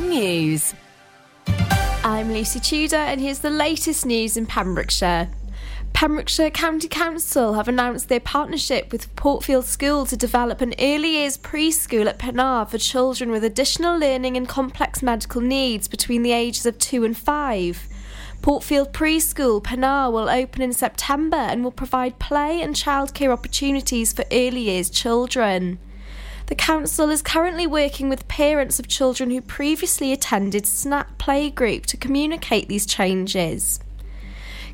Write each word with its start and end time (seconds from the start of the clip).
News. 0.00 0.74
I'm 1.46 2.32
Lucy 2.32 2.58
Tudor, 2.58 2.96
and 2.96 3.20
here's 3.20 3.38
the 3.38 3.50
latest 3.50 4.04
news 4.04 4.36
in 4.36 4.46
Pembrokeshire. 4.46 5.28
Pembrokeshire 5.92 6.50
County 6.50 6.88
Council 6.88 7.54
have 7.54 7.68
announced 7.68 8.08
their 8.08 8.20
partnership 8.20 8.90
with 8.90 9.14
Portfield 9.14 9.64
School 9.64 10.04
to 10.06 10.16
develop 10.16 10.60
an 10.60 10.74
early 10.80 11.10
years 11.10 11.38
preschool 11.38 12.06
at 12.06 12.18
Penarth 12.18 12.70
for 12.70 12.78
children 12.78 13.30
with 13.30 13.44
additional 13.44 13.96
learning 13.96 14.36
and 14.36 14.48
complex 14.48 15.02
medical 15.02 15.40
needs 15.40 15.86
between 15.86 16.22
the 16.22 16.32
ages 16.32 16.66
of 16.66 16.78
2 16.78 17.04
and 17.04 17.16
5. 17.16 17.88
Portfield 18.42 18.92
Preschool 18.92 19.62
Penarth 19.62 20.12
will 20.12 20.28
open 20.28 20.60
in 20.60 20.72
September 20.72 21.36
and 21.36 21.62
will 21.62 21.70
provide 21.70 22.18
play 22.18 22.60
and 22.60 22.74
childcare 22.74 23.30
opportunities 23.30 24.12
for 24.12 24.24
early 24.32 24.62
years 24.62 24.90
children. 24.90 25.78
The 26.46 26.54
council 26.54 27.08
is 27.08 27.22
currently 27.22 27.66
working 27.66 28.10
with 28.10 28.28
parents 28.28 28.78
of 28.78 28.86
children 28.86 29.30
who 29.30 29.40
previously 29.40 30.12
attended 30.12 30.66
SNAP 30.66 31.18
Playgroup 31.18 31.86
to 31.86 31.96
communicate 31.96 32.68
these 32.68 32.84
changes. 32.84 33.80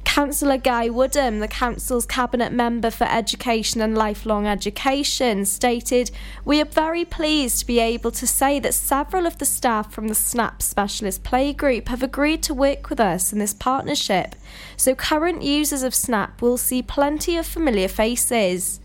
Councillor 0.04 0.56
Guy 0.56 0.88
Woodham, 0.88 1.38
the 1.38 1.46
Council's 1.46 2.06
Cabinet 2.06 2.52
Member 2.52 2.90
for 2.90 3.04
Education 3.04 3.80
and 3.80 3.96
Lifelong 3.96 4.46
Education, 4.46 5.44
stated, 5.44 6.10
We 6.44 6.60
are 6.60 6.64
very 6.64 7.04
pleased 7.04 7.60
to 7.60 7.66
be 7.66 7.78
able 7.78 8.10
to 8.12 8.26
say 8.26 8.58
that 8.58 8.74
several 8.74 9.26
of 9.26 9.38
the 9.38 9.44
staff 9.44 9.92
from 9.92 10.08
the 10.08 10.14
SNAP 10.16 10.62
Specialist 10.62 11.22
Playgroup 11.22 11.86
have 11.86 12.02
agreed 12.02 12.42
to 12.44 12.54
work 12.54 12.90
with 12.90 12.98
us 12.98 13.32
in 13.32 13.38
this 13.38 13.54
partnership, 13.54 14.34
so 14.76 14.96
current 14.96 15.42
users 15.42 15.84
of 15.84 15.94
SNAP 15.94 16.42
will 16.42 16.58
see 16.58 16.82
plenty 16.82 17.36
of 17.36 17.46
familiar 17.46 17.88
faces. 17.88 18.80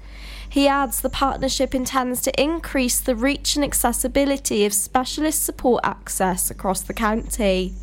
He 0.56 0.70
adds 0.70 1.02
the 1.02 1.10
partnership 1.10 1.76
intends 1.76 2.22
to 2.22 2.42
increase 2.42 3.02
the 3.02 3.14
reach 3.14 3.58
and 3.58 3.66
accessibility 3.66 4.64
of 4.64 4.74
specialist 4.74 5.44
support 5.44 5.84
access 5.84 6.50
across 6.50 6.80
the 6.80 6.94
county. 6.94 7.74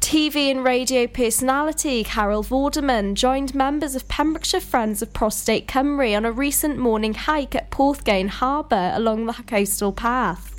TV 0.00 0.50
and 0.50 0.64
radio 0.64 1.06
personality 1.06 2.04
Carol 2.04 2.42
Vorderman 2.42 3.12
joined 3.12 3.54
members 3.54 3.94
of 3.94 4.08
Pembrokeshire 4.08 4.62
Friends 4.62 5.02
of 5.02 5.12
Prostate 5.12 5.68
Cymru 5.68 6.16
on 6.16 6.24
a 6.24 6.32
recent 6.32 6.78
morning 6.78 7.12
hike 7.12 7.54
at 7.54 7.70
Porthgain 7.70 8.28
Harbour 8.28 8.90
along 8.94 9.26
the 9.26 9.34
coastal 9.46 9.92
path. 9.92 10.51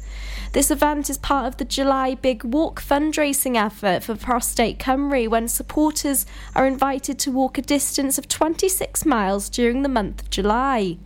This 0.54 0.70
event 0.70 1.10
is 1.10 1.18
part 1.18 1.48
of 1.48 1.58
the 1.58 1.66
July 1.66 2.14
Big 2.14 2.44
Walk 2.44 2.80
fundraising 2.80 3.56
effort 3.56 4.04
for 4.04 4.16
Prostate 4.16 4.78
Cymru 4.78 5.28
when 5.28 5.48
supporters 5.48 6.28
are 6.56 6.68
invited 6.68 7.18
to 7.20 7.32
walk 7.32 7.58
a 7.58 7.62
distance 7.64 8.20
of 8.20 8.28
26 8.28 9.04
miles 9.04 9.50
during 9.50 9.82
the 9.82 9.90
month 9.90 10.22
of 10.22 10.30
July. 10.30 10.98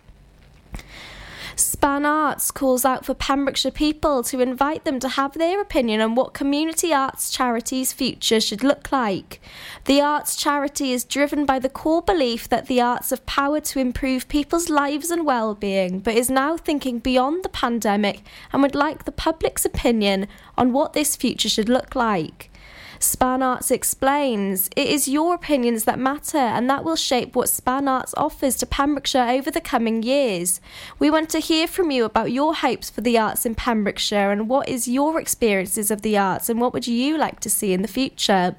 Span 1.83 2.06
Arts 2.06 2.52
calls 2.52 2.84
out 2.84 3.05
for 3.05 3.12
Pembrokeshire 3.12 3.72
people 3.72 4.22
to 4.22 4.38
invite 4.38 4.84
them 4.84 5.00
to 5.00 5.08
have 5.08 5.33
their 5.33 5.61
opinion 5.61 6.00
on 6.00 6.14
what 6.14 6.33
community 6.33 6.92
arts 6.92 7.28
charities' 7.28 7.92
future 7.92 8.41
should 8.41 8.62
look 8.62 8.92
like. 8.92 9.41
The 9.86 10.00
arts 10.00 10.36
charity 10.36 10.92
is 10.92 11.02
driven 11.02 11.44
by 11.44 11.58
the 11.58 11.69
core 11.69 12.00
belief 12.00 12.48
that 12.50 12.66
the 12.66 12.80
arts 12.80 13.11
have 13.11 13.27
power 13.27 13.58
to 13.62 13.80
improve 13.80 14.29
people's 14.29 14.68
lives 14.70 15.11
and 15.11 15.27
well-being, 15.27 15.98
but 15.98 16.14
is 16.14 16.30
now 16.30 16.57
thinking 16.57 17.01
beyond 17.01 17.42
the 17.42 17.48
pandemic 17.48 18.23
and 18.52 18.62
would 18.62 18.77
like 18.77 19.05
the 19.05 19.11
public's 19.11 19.64
opinion 19.64 20.28
on 20.57 20.73
what 20.73 20.92
this 20.92 21.17
future 21.17 21.48
should 21.48 21.68
look 21.68 21.96
like. 21.96 22.52
Span 23.02 23.42
Arts 23.42 23.70
explains, 23.70 24.68
it 24.77 24.86
is 24.86 25.08
your 25.08 25.35
opinions 25.35 25.85
that 25.85 25.98
matter 25.98 26.39
and 26.39 26.68
that 26.70 26.85
will 26.85 26.96
shape 26.96 27.35
what 27.35 27.48
Span 27.48 27.89
Arts 27.89 28.14
offers 28.17 28.57
to 28.57 28.67
Pembrokeshire 28.67 29.29
over 29.29 29.51
the 29.51 29.61
coming 29.61 30.02
years. 30.02 30.61
We 30.98 31.11
want 31.11 31.29
to 31.30 31.39
hear 31.39 31.67
from 31.67 31.90
you 31.90 32.05
about 32.05 32.33
your 32.33 32.55
hopes 32.55 32.90
for 32.90 33.01
the 33.01 33.18
arts 33.18 33.45
in 33.45 33.55
Pembrokeshire 33.55 34.30
and 34.30 34.48
what 34.48 34.68
is 34.68 34.86
your 34.86 35.20
experiences 35.20 35.90
of 35.90 36.02
the 36.02 36.17
arts 36.17 36.48
and 36.48 36.61
what 36.61 36.73
would 36.73 36.86
you 36.86 37.18
like 37.18 37.40
to 37.40 37.51
see 37.51 37.73
in 37.73 37.83
the 37.83 37.89
future. 37.89 38.57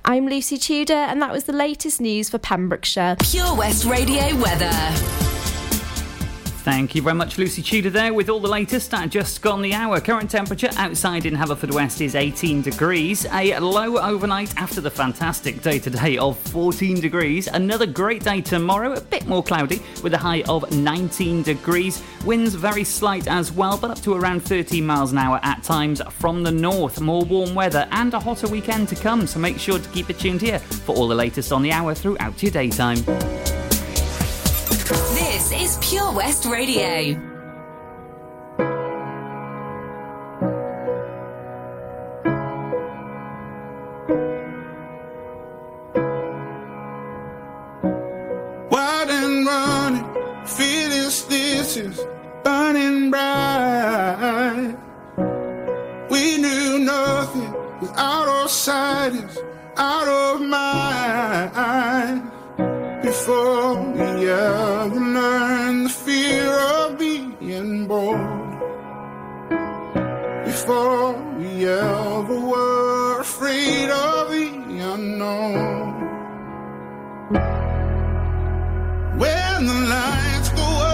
I'm 0.03 0.27
Lucy 0.27 0.57
Tudor, 0.57 0.93
and 0.93 1.21
that 1.21 1.31
was 1.31 1.43
the 1.43 1.53
latest 1.53 2.01
news 2.01 2.29
for 2.29 2.39
Pembrokeshire. 2.39 3.17
Pure 3.19 3.55
West 3.55 3.85
Radio 3.85 4.35
weather. 4.37 5.40
Thank 6.63 6.93
you 6.93 7.01
very 7.01 7.15
much, 7.15 7.39
Lucy 7.39 7.63
Tudor, 7.63 7.89
there 7.89 8.13
with 8.13 8.29
all 8.29 8.39
the 8.39 8.47
latest 8.47 8.93
at 8.93 9.09
just 9.09 9.41
gone 9.41 9.63
the 9.63 9.73
hour. 9.73 9.99
Current 9.99 10.29
temperature 10.29 10.69
outside 10.75 11.25
in 11.25 11.33
Haverfordwest 11.35 12.01
is 12.01 12.13
18 12.13 12.61
degrees. 12.61 13.25
A 13.31 13.57
low 13.57 13.97
overnight 13.97 14.55
after 14.57 14.79
the 14.79 14.91
fantastic 14.91 15.63
day 15.63 15.79
today 15.79 16.19
of 16.19 16.37
14 16.37 17.01
degrees. 17.01 17.47
Another 17.47 17.87
great 17.87 18.23
day 18.23 18.41
tomorrow, 18.41 18.93
a 18.93 19.01
bit 19.01 19.25
more 19.25 19.41
cloudy 19.41 19.81
with 20.03 20.13
a 20.13 20.19
high 20.19 20.43
of 20.43 20.71
19 20.71 21.41
degrees. 21.41 22.03
Winds 22.25 22.53
very 22.53 22.83
slight 22.83 23.27
as 23.27 23.51
well, 23.51 23.75
but 23.75 23.89
up 23.89 23.99
to 24.01 24.13
around 24.13 24.41
13 24.41 24.85
miles 24.85 25.13
an 25.13 25.17
hour 25.17 25.39
at 25.41 25.63
times 25.63 25.99
from 26.11 26.43
the 26.43 26.51
north. 26.51 27.01
More 27.01 27.25
warm 27.25 27.55
weather 27.55 27.87
and 27.89 28.13
a 28.13 28.19
hotter 28.19 28.47
weekend 28.47 28.87
to 28.89 28.95
come, 28.95 29.25
so 29.25 29.39
make 29.39 29.57
sure 29.57 29.79
to 29.79 29.89
keep 29.89 30.11
it 30.11 30.19
tuned 30.19 30.41
here 30.41 30.59
for 30.59 30.95
all 30.95 31.07
the 31.07 31.15
latest 31.15 31.51
on 31.51 31.63
the 31.63 31.71
hour 31.71 31.95
throughout 31.95 32.43
your 32.43 32.51
daytime. 32.51 33.03
This 35.51 35.75
is 35.75 35.89
Pure 35.89 36.13
West 36.13 36.45
Radio. 36.45 37.19
Wild 48.71 49.09
and 49.09 49.45
running, 49.45 50.05
feeling 50.45 51.09
stitches, 51.09 51.99
burning 52.45 53.11
bright. 53.11 54.77
We 56.09 56.37
knew 56.37 56.79
nothing 56.79 57.53
was 57.81 57.91
out 57.97 58.27
of 58.29 58.49
sight, 58.49 59.15
is 59.15 59.37
out 59.75 60.07
of 60.07 60.41
mind. 60.41 62.31
Before 63.03 64.00
we 64.21 64.29
ever 64.29 64.99
learned 64.99 65.85
the 65.85 65.89
fear 65.89 66.53
of 66.53 66.99
being 66.99 67.87
bold. 67.87 68.19
Before 70.45 71.13
we 71.39 71.67
ever 71.67 72.39
were 72.51 73.21
afraid 73.21 73.89
of 73.89 74.29
the 74.29 74.77
unknown. 74.93 75.93
When 79.17 79.65
the 79.65 79.77
lights 79.89 80.49
go 80.49 80.67
up 80.85 80.90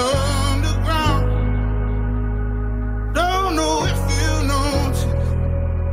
underground. 0.00 1.24
Don't 3.14 3.56
know 3.56 3.84
if 3.84 3.98
you. 4.10 4.24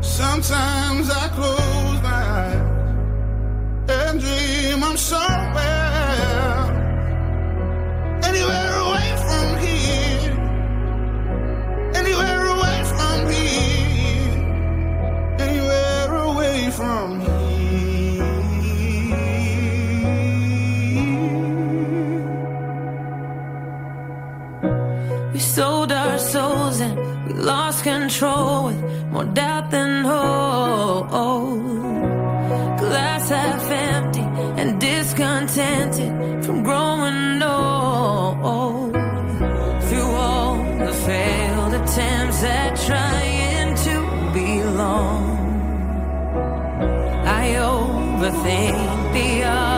Sometimes 0.02 1.10
I 1.10 1.28
close 1.30 2.02
my 2.02 2.24
eyes 2.42 3.90
and 3.90 4.20
dream 4.20 4.84
I'm 4.84 4.98
somewhere, 4.98 6.68
anywhere. 8.24 8.91
Lost 27.36 27.84
control 27.84 28.66
with 28.66 29.06
more 29.12 29.24
doubt 29.24 29.72
than 29.72 30.04
hope. 30.04 31.10
Glass 32.80 33.30
half 33.30 33.72
empty 33.72 34.22
and 34.62 34.80
discontented 34.80 36.46
from 36.46 36.64
growing 36.64 37.42
old. 37.42 38.94
Through 39.88 40.12
all 40.26 40.56
the 40.80 40.94
failed 41.06 41.74
attempts 41.74 42.44
at 42.44 42.76
trying 42.88 43.76
to 43.86 43.96
belong, 44.34 45.38
I 47.26 47.56
overthink 47.56 49.14
the. 49.14 49.71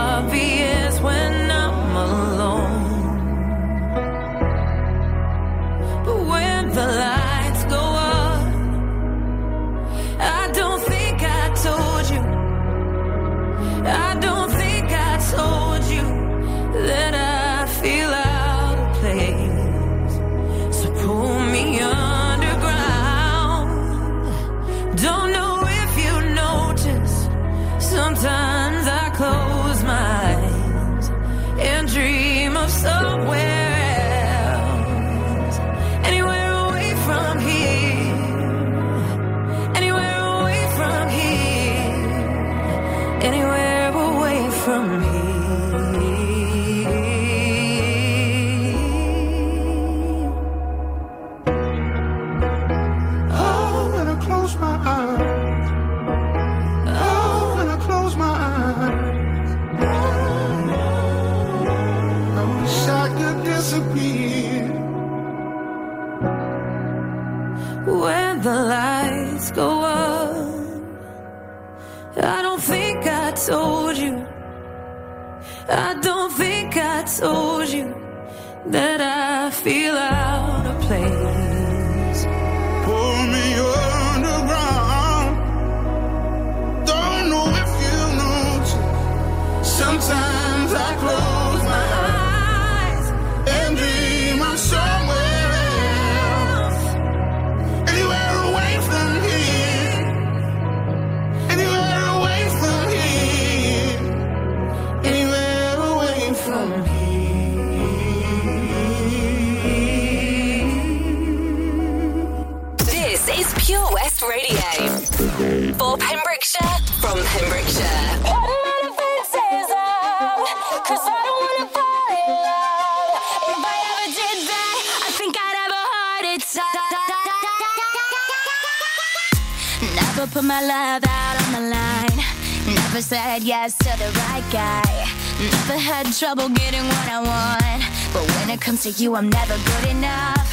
put 130.34 130.44
my 130.44 130.62
love 130.62 131.04
out 131.08 131.36
on 131.46 131.52
the 131.54 131.70
line. 131.70 132.20
Never 132.66 133.02
said 133.02 133.44
yes 133.44 133.78
to 133.78 133.92
the 134.02 134.10
right 134.22 134.44
guy. 134.52 135.08
Never 135.40 135.78
had 135.78 136.12
trouble 136.12 136.50
getting 136.50 136.82
what 136.82 137.08
I 137.08 137.20
want. 137.22 137.84
But 138.14 138.24
when 138.36 138.50
it 138.50 138.60
comes 138.60 138.82
to 138.84 138.90
you, 138.90 139.16
I'm 139.16 139.30
never 139.30 139.56
good 139.70 139.90
enough. 139.90 140.48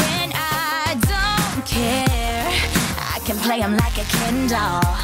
When 0.00 0.32
I 0.34 0.96
don't 1.12 1.66
care, 1.66 2.48
I 3.14 3.20
can 3.26 3.36
play 3.36 3.60
them 3.60 3.76
like 3.76 3.98
a 3.98 4.06
Ken 4.16 4.48
doll. 4.48 4.96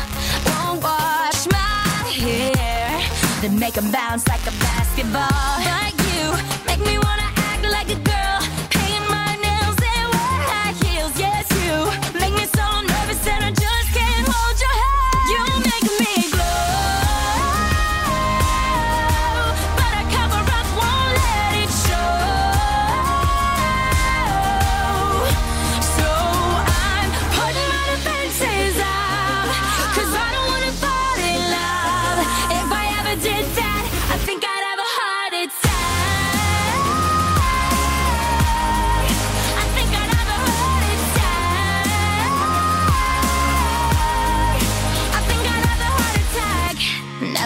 Won't 0.48 0.82
wash 0.82 1.46
my 1.52 2.08
hair, 2.24 2.88
then 3.42 3.58
make 3.58 3.74
them 3.74 3.90
bounce 3.92 4.26
like 4.26 4.44
a 4.46 4.54
basketball. 4.64 5.52
Like 5.68 5.98
you, 6.16 6.24
make 6.66 6.80
me 6.80 6.96
wanna 6.96 7.33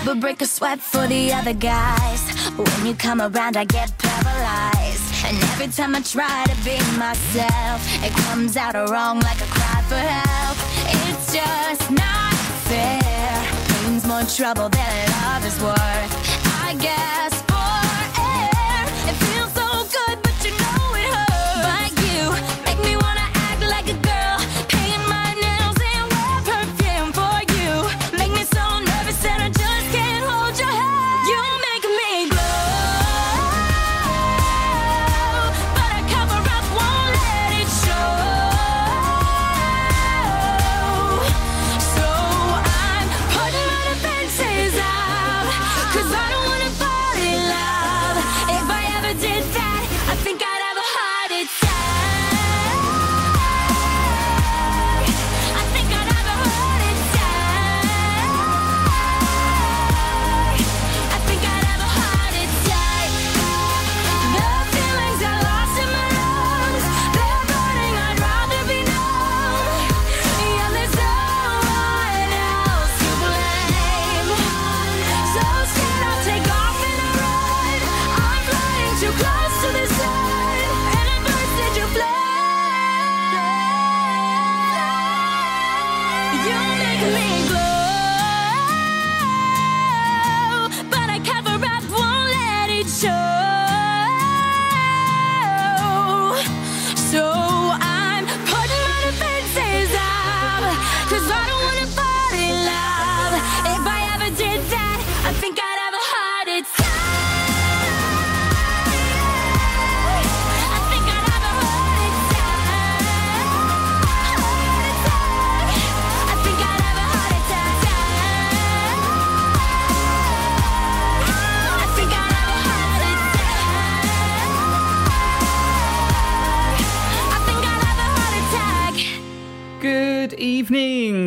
but 0.08 0.20
break 0.20 0.40
a 0.40 0.46
sweat 0.46 0.80
for 0.80 1.06
the 1.06 1.30
other 1.34 1.52
guys. 1.52 2.22
When 2.56 2.86
you 2.86 2.94
come 2.94 3.20
around, 3.20 3.58
I 3.58 3.64
get 3.64 3.92
paralyzed. 3.98 5.04
And 5.26 5.36
every 5.50 5.68
time 5.68 5.94
I 5.94 6.00
try 6.00 6.46
to 6.46 6.56
be 6.64 6.78
myself, 6.96 7.78
it 8.02 8.12
comes 8.24 8.56
out 8.56 8.74
wrong 8.74 9.20
like 9.20 9.40
a 9.42 9.50
cry 9.56 9.82
for 9.82 9.96
help. 9.96 10.56
It's 11.10 11.30
just 11.30 11.90
not 11.90 12.32
fair. 12.68 13.34
Pain's 13.82 14.06
more 14.06 14.22
trouble 14.22 14.70
than 14.70 15.10
love 15.20 15.44
is 15.44 15.60
worth. 15.60 16.12
I 16.64 16.74
guess. 16.80 17.47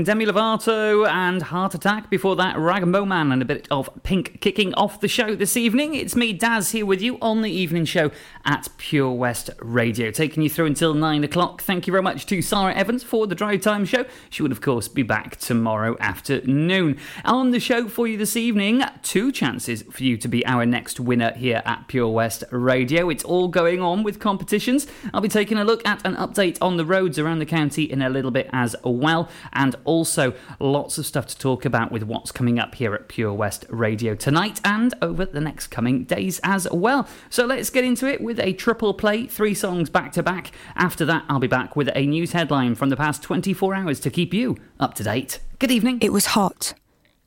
Demi 0.03 0.25
Lovato 0.25 1.07
and 1.07 1.41
Heart 1.41 1.75
Attack. 1.75 2.09
Before 2.09 2.35
that, 2.35 2.55
Rag'n'Bone 2.55 3.07
Man 3.07 3.31
and 3.31 3.41
a 3.41 3.45
bit 3.45 3.67
of 3.69 3.89
Pink 4.03 4.41
kicking 4.41 4.73
off 4.73 4.99
the 4.99 5.07
show 5.07 5.35
this 5.35 5.55
evening. 5.55 5.93
It's 5.95 6.15
me, 6.15 6.33
Daz, 6.33 6.71
here 6.71 6.85
with 6.85 7.01
you 7.01 7.17
on 7.21 7.41
the 7.41 7.51
evening 7.51 7.85
show 7.85 8.11
at 8.45 8.69
Pure 8.77 9.13
West 9.13 9.49
Radio, 9.59 10.11
taking 10.11 10.43
you 10.43 10.49
through 10.49 10.67
until 10.67 10.93
nine 10.93 11.23
o'clock. 11.23 11.61
Thank 11.61 11.87
you 11.87 11.91
very 11.91 12.03
much 12.03 12.25
to 12.27 12.41
Sarah 12.41 12.73
Evans 12.73 13.03
for 13.03 13.27
the 13.27 13.35
Drive 13.35 13.61
Time 13.61 13.85
show. 13.85 14.05
She 14.29 14.41
would, 14.41 14.51
of 14.51 14.61
course, 14.61 14.87
be 14.87 15.03
back 15.03 15.37
tomorrow 15.37 15.95
afternoon. 15.99 16.97
On 17.25 17.51
the 17.51 17.59
show 17.59 17.87
for 17.87 18.07
you 18.07 18.17
this 18.17 18.35
evening, 18.35 18.83
two 19.03 19.31
chances 19.31 19.83
for 19.91 20.03
you 20.03 20.17
to 20.17 20.27
be 20.27 20.45
our 20.45 20.65
next 20.65 20.99
winner 20.99 21.33
here 21.33 21.61
at 21.65 21.87
Pure 21.87 22.09
West 22.09 22.43
Radio. 22.51 23.09
It's 23.09 23.23
all 23.23 23.47
going 23.47 23.81
on 23.81 24.03
with 24.03 24.19
competitions. 24.19 24.87
I'll 25.13 25.21
be 25.21 25.27
taking 25.27 25.57
a 25.57 25.63
look 25.63 25.87
at 25.87 26.05
an 26.05 26.15
update 26.15 26.57
on 26.61 26.77
the 26.77 26.85
roads 26.85 27.19
around 27.19 27.39
the 27.39 27.45
county 27.45 27.83
in 27.83 28.01
a 28.01 28.09
little 28.09 28.31
bit 28.31 28.49
as 28.53 28.75
well, 28.83 29.29
and 29.53 29.75
also 29.91 30.33
lots 30.59 30.97
of 30.97 31.05
stuff 31.05 31.27
to 31.27 31.37
talk 31.37 31.65
about 31.65 31.91
with 31.91 32.03
what's 32.03 32.31
coming 32.31 32.57
up 32.57 32.75
here 32.75 32.95
at 32.95 33.09
Pure 33.09 33.33
West 33.33 33.65
Radio 33.69 34.15
tonight 34.15 34.61
and 34.63 34.93
over 35.01 35.25
the 35.25 35.41
next 35.41 35.67
coming 35.67 36.05
days 36.05 36.39
as 36.43 36.65
well. 36.71 37.07
So 37.29 37.45
let's 37.45 37.69
get 37.69 37.83
into 37.83 38.07
it 38.07 38.21
with 38.21 38.39
a 38.39 38.53
triple 38.53 38.93
play, 38.93 39.27
three 39.27 39.53
songs 39.53 39.89
back 39.89 40.13
to 40.13 40.23
back. 40.23 40.51
After 40.77 41.03
that, 41.05 41.25
I'll 41.27 41.39
be 41.39 41.47
back 41.47 41.75
with 41.75 41.89
a 41.93 42.05
news 42.05 42.31
headline 42.31 42.75
from 42.75 42.87
the 42.87 42.95
past 42.95 43.21
24 43.21 43.75
hours 43.75 43.99
to 43.99 44.09
keep 44.09 44.33
you 44.33 44.55
up 44.79 44.93
to 44.93 45.03
date. 45.03 45.41
Good 45.59 45.71
evening. 45.71 45.99
It 46.01 46.13
was 46.13 46.27
hot, 46.27 46.73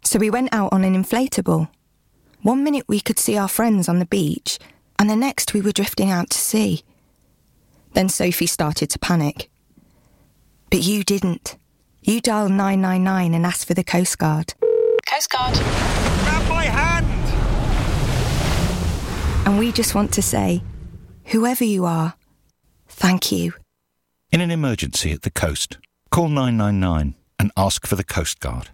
so 0.02 0.18
we 0.18 0.30
went 0.30 0.48
out 0.52 0.72
on 0.72 0.84
an 0.84 0.94
inflatable. 0.94 1.68
One 2.40 2.64
minute 2.64 2.86
we 2.88 3.00
could 3.00 3.18
see 3.18 3.36
our 3.36 3.48
friends 3.48 3.90
on 3.90 3.98
the 3.98 4.06
beach, 4.06 4.58
and 4.98 5.10
the 5.10 5.16
next 5.16 5.52
we 5.52 5.60
were 5.60 5.72
drifting 5.72 6.10
out 6.10 6.30
to 6.30 6.38
sea. 6.38 6.82
Then 7.92 8.08
Sophie 8.08 8.46
started 8.46 8.88
to 8.90 8.98
panic. 8.98 9.50
But 10.70 10.82
you 10.82 11.04
didn't. 11.04 11.56
You 12.06 12.20
dial 12.20 12.50
999 12.50 13.32
and 13.32 13.46
ask 13.46 13.66
for 13.66 13.72
the 13.72 13.82
Coast 13.82 14.18
Guard. 14.18 14.52
Coast 15.10 15.30
Guard. 15.30 15.54
Grab 15.54 16.48
my 16.50 16.64
hand! 16.64 17.06
And 19.46 19.58
we 19.58 19.72
just 19.72 19.94
want 19.94 20.12
to 20.12 20.20
say, 20.20 20.62
whoever 21.24 21.64
you 21.64 21.86
are, 21.86 22.12
thank 22.88 23.32
you. 23.32 23.54
In 24.30 24.42
an 24.42 24.50
emergency 24.50 25.12
at 25.12 25.22
the 25.22 25.30
coast, 25.30 25.78
call 26.10 26.28
999 26.28 27.14
and 27.38 27.50
ask 27.56 27.86
for 27.86 27.96
the 27.96 28.04
Coast 28.04 28.38
Guard. 28.38 28.68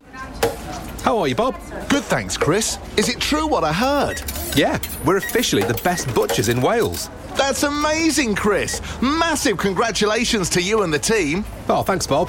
How 1.04 1.16
are 1.18 1.28
you, 1.28 1.36
Bob? 1.36 1.54
Good, 1.88 2.02
thanks, 2.02 2.36
Chris. 2.36 2.78
Is 2.96 3.08
it 3.08 3.20
true 3.20 3.46
what 3.46 3.62
I 3.62 3.72
heard? 3.72 4.20
Yeah, 4.56 4.80
we're 5.04 5.18
officially 5.18 5.62
the 5.62 5.80
best 5.84 6.12
butchers 6.16 6.48
in 6.48 6.60
Wales. 6.60 7.08
That's 7.36 7.62
amazing, 7.62 8.34
Chris. 8.34 8.82
Massive 9.00 9.56
congratulations 9.56 10.50
to 10.50 10.60
you 10.60 10.82
and 10.82 10.92
the 10.92 10.98
team. 10.98 11.44
Oh, 11.68 11.84
thanks, 11.84 12.08
Bob. 12.08 12.28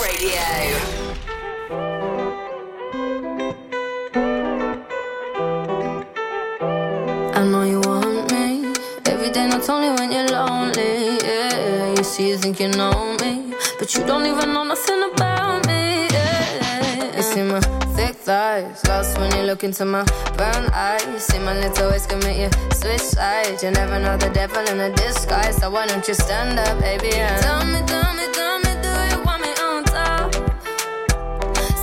not 9.61 9.69
only 9.69 9.89
when 9.99 10.11
you're 10.11 10.27
lonely. 10.29 11.17
Yeah, 11.23 11.93
you 11.95 12.03
see, 12.03 12.29
you 12.29 12.37
think 12.37 12.59
you 12.59 12.69
know 12.69 13.15
me, 13.21 13.53
but 13.77 13.93
you 13.93 14.03
don't 14.05 14.25
even 14.25 14.53
know 14.53 14.63
nothing 14.63 15.03
about 15.13 15.67
me. 15.67 16.07
Yeah, 16.09 17.15
you 17.15 17.21
see 17.21 17.43
my 17.43 17.59
thick 17.95 18.15
thighs, 18.15 18.83
lost 18.87 19.19
when 19.19 19.31
you 19.37 19.43
look 19.43 19.63
into 19.63 19.85
my 19.85 20.03
brown 20.35 20.65
eyes. 20.73 21.05
You 21.05 21.19
see 21.19 21.39
my 21.39 21.53
little 21.59 21.91
ways 21.91 22.07
can 22.07 22.19
make 22.19 22.39
you 22.39 22.49
switch 22.73 23.01
sides. 23.01 23.61
You 23.61 23.69
never 23.71 23.99
know 23.99 24.17
the 24.17 24.29
devil 24.29 24.65
in 24.67 24.79
a 24.79 24.89
disguise, 24.95 25.57
so 25.57 25.69
why 25.69 25.85
don't 25.85 26.07
you 26.07 26.15
stand 26.15 26.57
up, 26.57 26.79
baby? 26.79 27.13
And 27.13 27.41
tell 27.43 27.63
me, 27.63 27.81
tell 27.85 28.13
me, 28.15 28.25
tell 28.33 28.57
me, 28.65 28.73
do 28.81 28.89
you 29.11 29.23
want 29.23 29.41
me 29.43 29.51
on 29.61 29.83
top? 29.83 30.33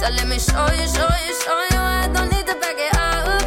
So 0.01 0.09
let 0.17 0.27
me 0.27 0.39
show 0.41 0.67
you, 0.75 0.87
show 0.97 1.13
you, 1.27 1.35
show 1.45 1.61
you. 1.71 1.79
I 1.79 2.11
don't 2.13 2.29
need 2.33 2.47
to 2.47 2.55
back 2.59 2.77
it 2.77 2.95
up. 2.97 3.43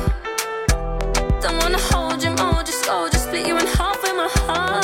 Don't 1.41 1.57
wanna 1.57 1.79
hold 1.91 2.23
you, 2.23 2.31
mold 2.31 2.65
you, 2.67 2.73
scold 2.73 3.11
you, 3.11 3.19
split 3.19 3.45
you 3.45 3.57
in 3.57 3.67
half 3.67 3.80
my 4.21 4.29
heart. 4.45 4.80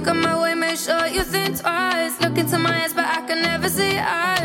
Come 0.00 0.22
my 0.22 0.40
way, 0.40 0.54
make 0.54 0.78
sure 0.78 1.06
you 1.06 1.22
think 1.22 1.60
twice. 1.60 2.20
Look 2.20 2.38
into 2.38 2.58
my 2.58 2.84
eyes, 2.84 2.92
but 2.92 3.04
I 3.04 3.20
can 3.26 3.42
never 3.42 3.68
see 3.68 3.98
eyes. 3.98 4.39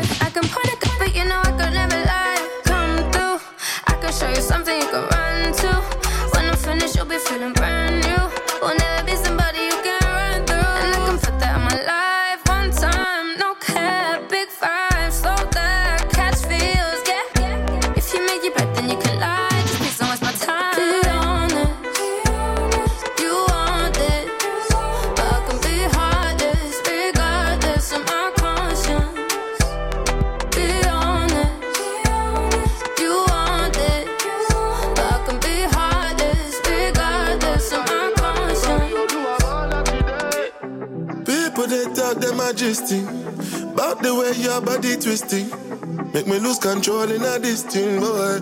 Lose 46.88 47.20
a 47.22 47.38
this 47.40 47.62
thing, 47.64 48.00
boy. 48.00 48.38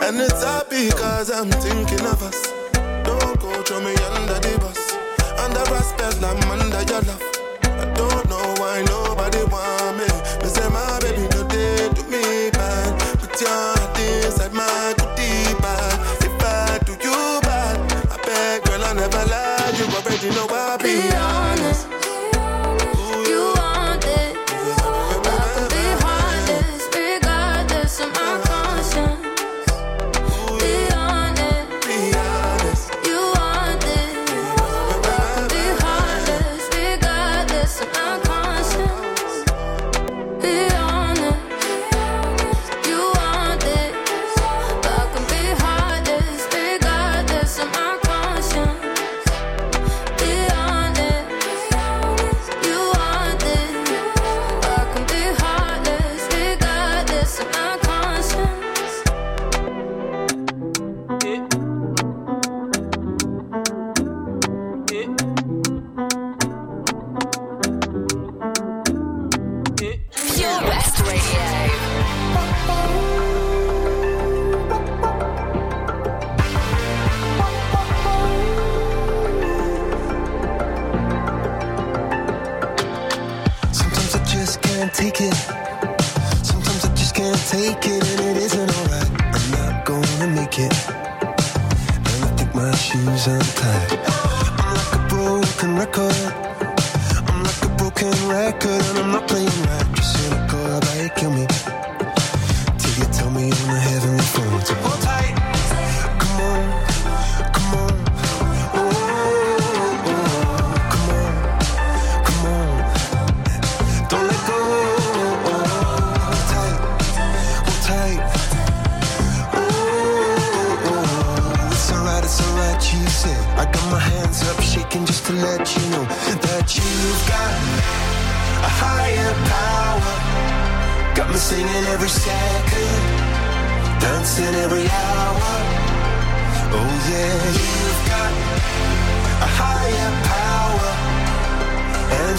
And 0.00 0.16
it's 0.20 0.44
happy 0.44 0.90
cause 0.90 1.30
I'm 1.30 1.50
thinking 1.50 2.06
of 2.06 2.22
us. 2.22 2.55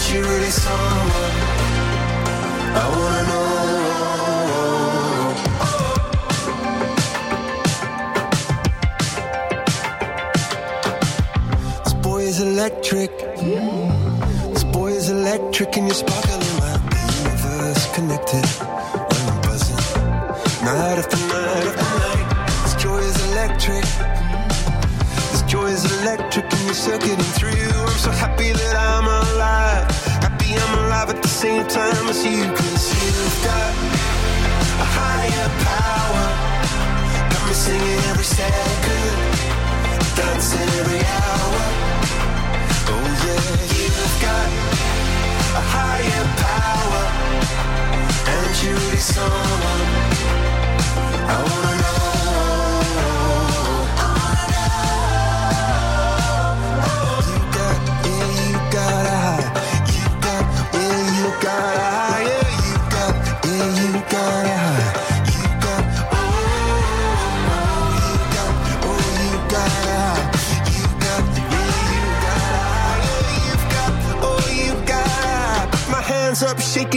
She 0.08 0.16
really 0.16 0.50
someone 0.50 1.34
I 2.80 2.84
wanna 2.96 3.22
know. 3.28 3.44
This 11.84 11.94
boy 12.06 12.20
is 12.22 12.40
electric. 12.40 13.10
This 14.54 14.64
boy 14.64 14.90
is 14.92 15.10
electric, 15.10 15.76
and 15.76 15.86
you're 15.88 15.94
sparkling 15.94 16.40
like 16.64 16.82
the 16.92 17.00
universe 17.20 17.84
connected. 17.94 18.44
When 19.10 19.22
I'm 19.28 19.38
buzzing, 19.42 19.82
night 20.64 20.98
after 21.02 21.20
night 21.34 21.66
after 21.68 21.88
night. 22.00 22.26
This 22.62 22.74
joy 22.82 23.00
is 23.10 23.16
electric. 23.30 23.84
This 25.32 25.42
joy 25.42 25.66
is 25.66 25.84
electric, 26.00 26.46
and 26.54 26.62
you're 26.64 26.74
circuiting 26.88 27.32
through. 27.38 27.52
I'm 27.52 27.98
so 28.06 28.10
happy 28.10 28.52
that 28.52 28.74
I'm 28.74 29.04
alive. 29.04 29.97
Alive 30.98 31.14
at 31.14 31.22
the 31.22 31.28
same 31.28 31.64
time 31.68 32.08
as 32.08 32.24
you, 32.26 32.42
cause 32.58 32.86
you've 32.90 33.44
got 33.44 33.72
a 34.82 34.86
higher 34.98 35.48
power. 35.62 36.26
Got 37.30 37.46
me 37.46 37.54
singing 37.54 38.00
every 38.10 38.24
second, 38.24 39.14
dancing 40.16 40.68
every 40.80 41.02
hour. 41.22 41.62
Oh 42.90 43.06
yeah, 43.22 43.46
you've 43.78 44.16
got 44.26 44.48
a 45.54 45.64
higher 45.76 46.26
power, 46.42 47.04
and 48.34 48.50
you 48.64 48.74
someone 48.98 49.84
I 51.30 51.36
wanna 51.48 51.82
know. 51.82 51.97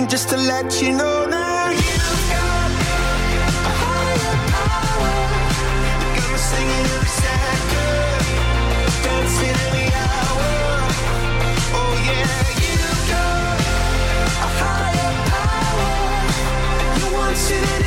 Just 0.07 0.29
to 0.29 0.37
let 0.37 0.81
you 0.81 0.91
know 0.93 1.25
now. 1.25 1.69
You've 1.69 2.29
got 2.31 2.71
a 3.67 3.73
higher 3.81 4.35
power. 4.53 5.13
Dancing 9.03 9.51
hour. 10.01 10.51
Oh 11.79 11.93
yeah, 12.07 12.39
you 12.63 12.77
got 13.11 13.59
a 14.45 14.49
higher 14.61 15.13
power. 15.31 15.91
You 16.99 17.07
in 17.51 17.80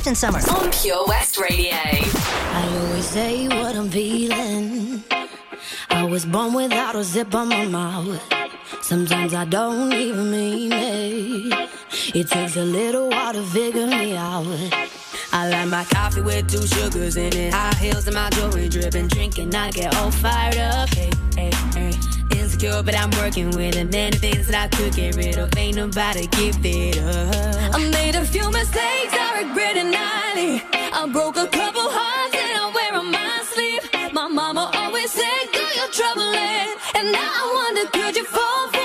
How 0.00 0.04
many 0.04 0.06
left 0.06 0.06
in 0.06 0.14
summer? 0.14 0.64
On 0.64 0.70
Pure 0.70 1.06
West 1.08 1.38
Radio. 1.38 1.74
I 1.74 2.86
always 2.86 3.04
say 3.04 3.48
what 3.48 3.76
I'm 3.76 3.90
feeling. 3.90 5.04
I 5.90 6.04
was 6.04 6.24
born 6.24 6.54
without 6.54 6.96
a 6.96 7.04
zip 7.04 7.34
on 7.34 7.48
my 7.48 7.66
mouth. 7.66 8.18
Sometimes 8.82 9.34
I 9.34 9.44
don't 9.44 9.92
even 9.92 10.30
mean 10.30 10.72
it. 10.72 11.68
It 12.14 12.28
takes 12.28 12.56
a 12.56 12.64
little 12.64 13.10
while 13.10 13.34
to 13.34 13.42
figure 13.42 13.86
me 13.86 14.16
out. 14.16 14.46
I 15.32 15.48
like 15.50 15.68
my 15.68 15.84
coffee 15.84 16.22
with 16.22 16.50
two 16.50 16.66
sugars 16.66 17.16
in 17.16 17.34
it. 17.34 17.52
High 17.52 17.74
heels 17.74 18.06
and 18.06 18.14
my 18.14 18.30
jewelry 18.30 18.68
dripping. 18.68 19.08
Drinking, 19.08 19.54
I 19.54 19.70
get 19.70 19.94
all 19.96 20.10
fired 20.10 20.56
up. 20.56 20.88
Hey, 20.94 21.10
hey, 21.36 21.50
hey. 21.74 22.19
Insecure, 22.62 22.82
but 22.82 22.94
I'm 22.94 23.10
working 23.22 23.50
with 23.50 23.76
it. 23.76 23.90
Many 23.90 24.16
things 24.18 24.46
that 24.48 24.64
I 24.64 24.76
could 24.76 24.94
get 24.94 25.16
rid 25.16 25.38
of. 25.38 25.56
Ain't 25.56 25.76
nobody 25.76 26.26
give 26.26 26.58
it 26.62 26.98
up. 26.98 27.74
I 27.74 27.88
made 27.90 28.14
a 28.16 28.24
few 28.24 28.50
mistakes, 28.50 29.14
I 29.16 29.42
regret 29.42 29.76
it 29.76 29.84
nightly. 29.84 30.62
I 30.92 31.08
broke 31.10 31.36
a 31.36 31.46
couple 31.46 31.88
hearts 31.88 32.36
and 32.36 32.52
I 32.60 32.70
wear 32.74 33.00
on 33.00 33.10
my 33.10 33.42
sleeve. 33.52 34.12
My 34.12 34.28
mama 34.28 34.70
always 34.74 35.10
said, 35.10 35.44
girl, 35.54 35.72
you're 35.74 35.88
troubling. 35.88 36.76
And 36.96 37.12
now 37.12 37.30
I 37.32 37.44
wonder, 37.56 37.90
could 37.92 38.16
you 38.16 38.24
fall 38.24 38.68
for 38.68 38.79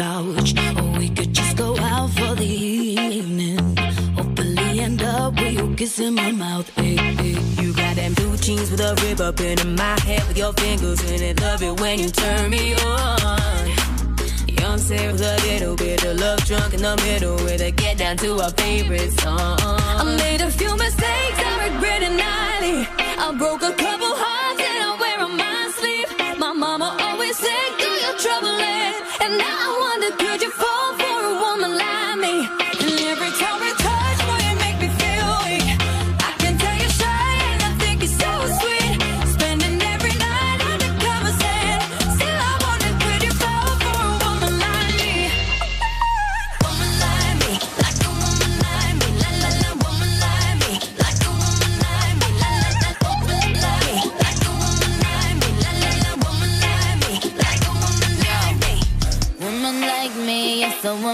couch, 0.00 0.54
or 0.78 0.98
we 0.98 1.08
could 1.10 1.32
just 1.34 1.56
go 1.58 1.76
out 1.78 2.08
for 2.16 2.34
the 2.34 2.52
evening. 3.18 3.58
Hopefully 4.16 4.80
end 4.80 5.02
up 5.02 5.34
with 5.34 5.52
you 5.58 5.74
kissing 5.76 6.14
my 6.14 6.32
mouth. 6.32 6.68
Hey. 6.76 6.96
You 7.60 7.74
got 7.74 7.96
them 7.96 8.14
blue 8.14 8.36
jeans 8.38 8.70
with 8.70 8.80
a 8.80 8.92
rib 9.02 9.20
up 9.20 9.40
in 9.40 9.58
my 9.76 9.96
head 10.08 10.22
with 10.26 10.38
your 10.38 10.54
fingers 10.54 11.00
in 11.10 11.20
it. 11.28 11.40
Love 11.42 11.62
it 11.62 11.78
when 11.80 11.98
you 11.98 12.08
turn 12.08 12.48
me 12.48 12.74
on. 12.76 13.66
Young 14.60 14.78
Sarah 14.78 15.12
with 15.12 15.32
a 15.34 15.36
little 15.48 15.76
bit 15.76 16.02
of 16.04 16.18
love 16.18 16.40
drunk 16.48 16.72
in 16.72 16.82
the 16.82 16.96
middle 17.04 17.36
with 17.44 17.60
a 17.60 17.70
get 17.70 17.98
down 17.98 18.16
to 18.24 18.30
our 18.44 18.52
favorite 18.62 19.12
song. 19.20 19.58
I 20.00 20.04
made 20.24 20.40
a 20.40 20.50
few 20.50 20.72
mistakes, 20.76 21.38
I 21.48 21.52
regret 21.68 22.02
it 22.08 22.14
nightly. 22.24 22.78
I 23.24 23.26
broke 23.36 23.62
a 23.62 23.74
couple 23.84 24.12
hearts 24.22 24.62
and 24.68 24.78
I 24.88 24.90
wear 25.02 25.18
on 25.26 25.36
my 25.36 25.60
sleeve. 25.76 26.38
My 26.38 26.52
mama 26.54 26.88
always 27.06 27.36
said, 27.36 27.68
girl, 27.78 27.98
you're 28.04 28.18
troubling. 28.24 28.59
And 29.22 29.36
now 29.36 29.44
I 29.44 29.78
wonder, 29.80 30.16
could 30.16 30.40
you 30.40 30.50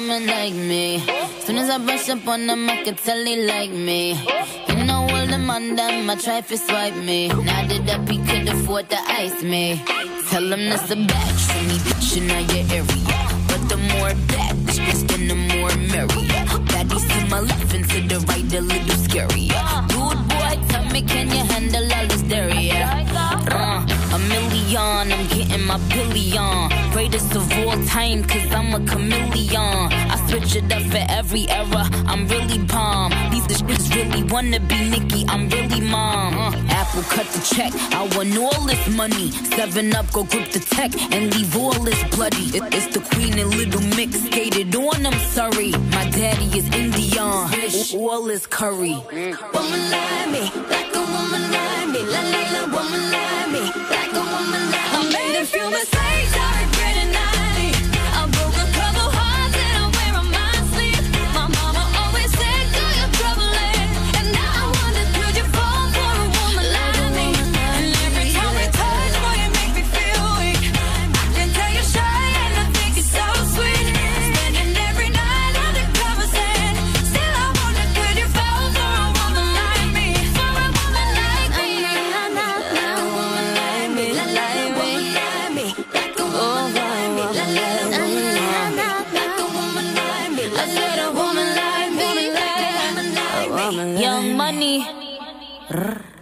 me, 0.00 0.08
woman 0.08 0.26
like 0.26 0.54
me. 0.54 0.98
Soon 1.40 1.58
as 1.58 1.70
I 1.70 1.78
brush 1.78 2.08
up 2.08 2.26
on 2.26 2.46
them, 2.46 2.68
I 2.68 2.82
can 2.82 2.94
tell 2.94 3.24
they 3.24 3.46
like 3.46 3.70
me. 3.70 4.14
You 4.68 4.84
know 4.84 5.06
all 5.08 5.26
the 5.26 5.38
man 5.38 5.76
them, 5.76 6.10
I 6.10 6.16
try 6.16 6.40
to 6.40 6.56
swipe 6.56 6.96
me. 6.96 7.28
Now 7.28 7.66
that 7.66 7.90
up, 7.90 8.08
he 8.08 8.18
could 8.18 8.48
afford 8.48 8.88
to 8.90 8.96
ice 8.96 9.42
me. 9.42 9.82
Tell 10.30 10.52
him 10.52 10.68
that's 10.70 10.90
a 10.90 10.96
batch 10.96 11.42
for 11.50 11.62
me, 11.64 11.78
bitch, 11.78 12.16
in 12.16 12.28
your 12.28 12.64
area. 12.72 13.18
But 13.48 13.68
the 13.68 13.76
more 13.76 14.12
bad 14.32 14.56
bitches, 14.66 15.06
then 15.08 15.28
the 15.28 15.34
more 15.34 15.74
merry. 15.92 16.26
Baddies 16.70 17.06
to 17.08 17.26
my 17.30 17.40
left 17.40 17.74
and 17.74 17.88
to 17.90 18.00
the 18.08 18.18
right, 18.26 18.52
a 18.52 18.60
little 18.60 18.96
scary. 19.06 19.48
Dude, 19.92 20.28
boy, 20.28 20.68
tell 20.68 20.84
me, 20.90 21.02
can 21.02 21.28
you 21.28 21.44
handle 21.52 21.92
all 21.92 22.06
this 22.06 22.22
dairy? 22.22 22.70
Uh, 22.72 23.86
a 24.14 24.18
million, 24.18 25.12
I'm 25.12 25.26
getting 25.56 25.66
my 25.66 25.78
billion. 25.88 26.92
Greatest 26.92 27.34
of 27.34 27.50
all 27.58 27.76
time, 27.84 28.22
cause 28.24 28.50
I'm 28.52 28.74
a 28.74 28.86
chameleon. 28.86 29.92
I 30.12 30.16
switch 30.28 30.56
it 30.56 30.72
up 30.72 30.82
for 30.82 31.04
every 31.08 31.48
era, 31.48 31.88
I'm 32.06 32.26
really 32.28 32.58
bomb. 32.58 33.10
These 33.30 33.46
bitches 33.46 33.94
really 33.94 34.22
wanna 34.24 34.60
be 34.60 34.88
Nicki, 34.90 35.24
I'm 35.28 35.48
really 35.48 35.80
mom. 35.80 36.34
Uh, 36.38 36.52
Apple 36.68 37.02
cut 37.02 37.26
the 37.28 37.40
check, 37.54 37.72
I 37.92 38.02
want 38.16 38.36
all 38.38 38.66
this 38.66 38.88
money. 38.96 39.30
Seven 39.30 39.94
up, 39.94 40.10
go 40.12 40.24
grip 40.24 40.50
the 40.52 40.60
tech 40.60 40.92
and 41.12 41.34
leave 41.34 41.56
all 41.56 41.78
this 41.84 42.02
bloody. 42.14 42.46
It- 42.56 42.74
it's 42.74 42.88
the 42.94 43.00
queen 43.00 43.38
and 43.38 43.50
little 43.54 43.82
mix, 43.96 44.20
skated 44.26 44.74
on, 44.74 45.06
I'm 45.06 45.18
sorry. 45.36 45.70
My 45.96 46.04
daddy 46.10 46.48
is 46.58 46.66
Indian, 46.82 47.48
all 47.94 48.30
is 48.30 48.46
curry. 48.46 48.96
Woman 49.54 49.82
like 49.94 50.28
me, 50.34 50.42
like 50.72 50.94
a 50.94 51.04
woman 51.14 51.44
like 51.56 51.88
me, 51.94 52.00
la 52.12 52.20
la 52.32 52.42
la, 52.52 52.62
woman 52.76 53.05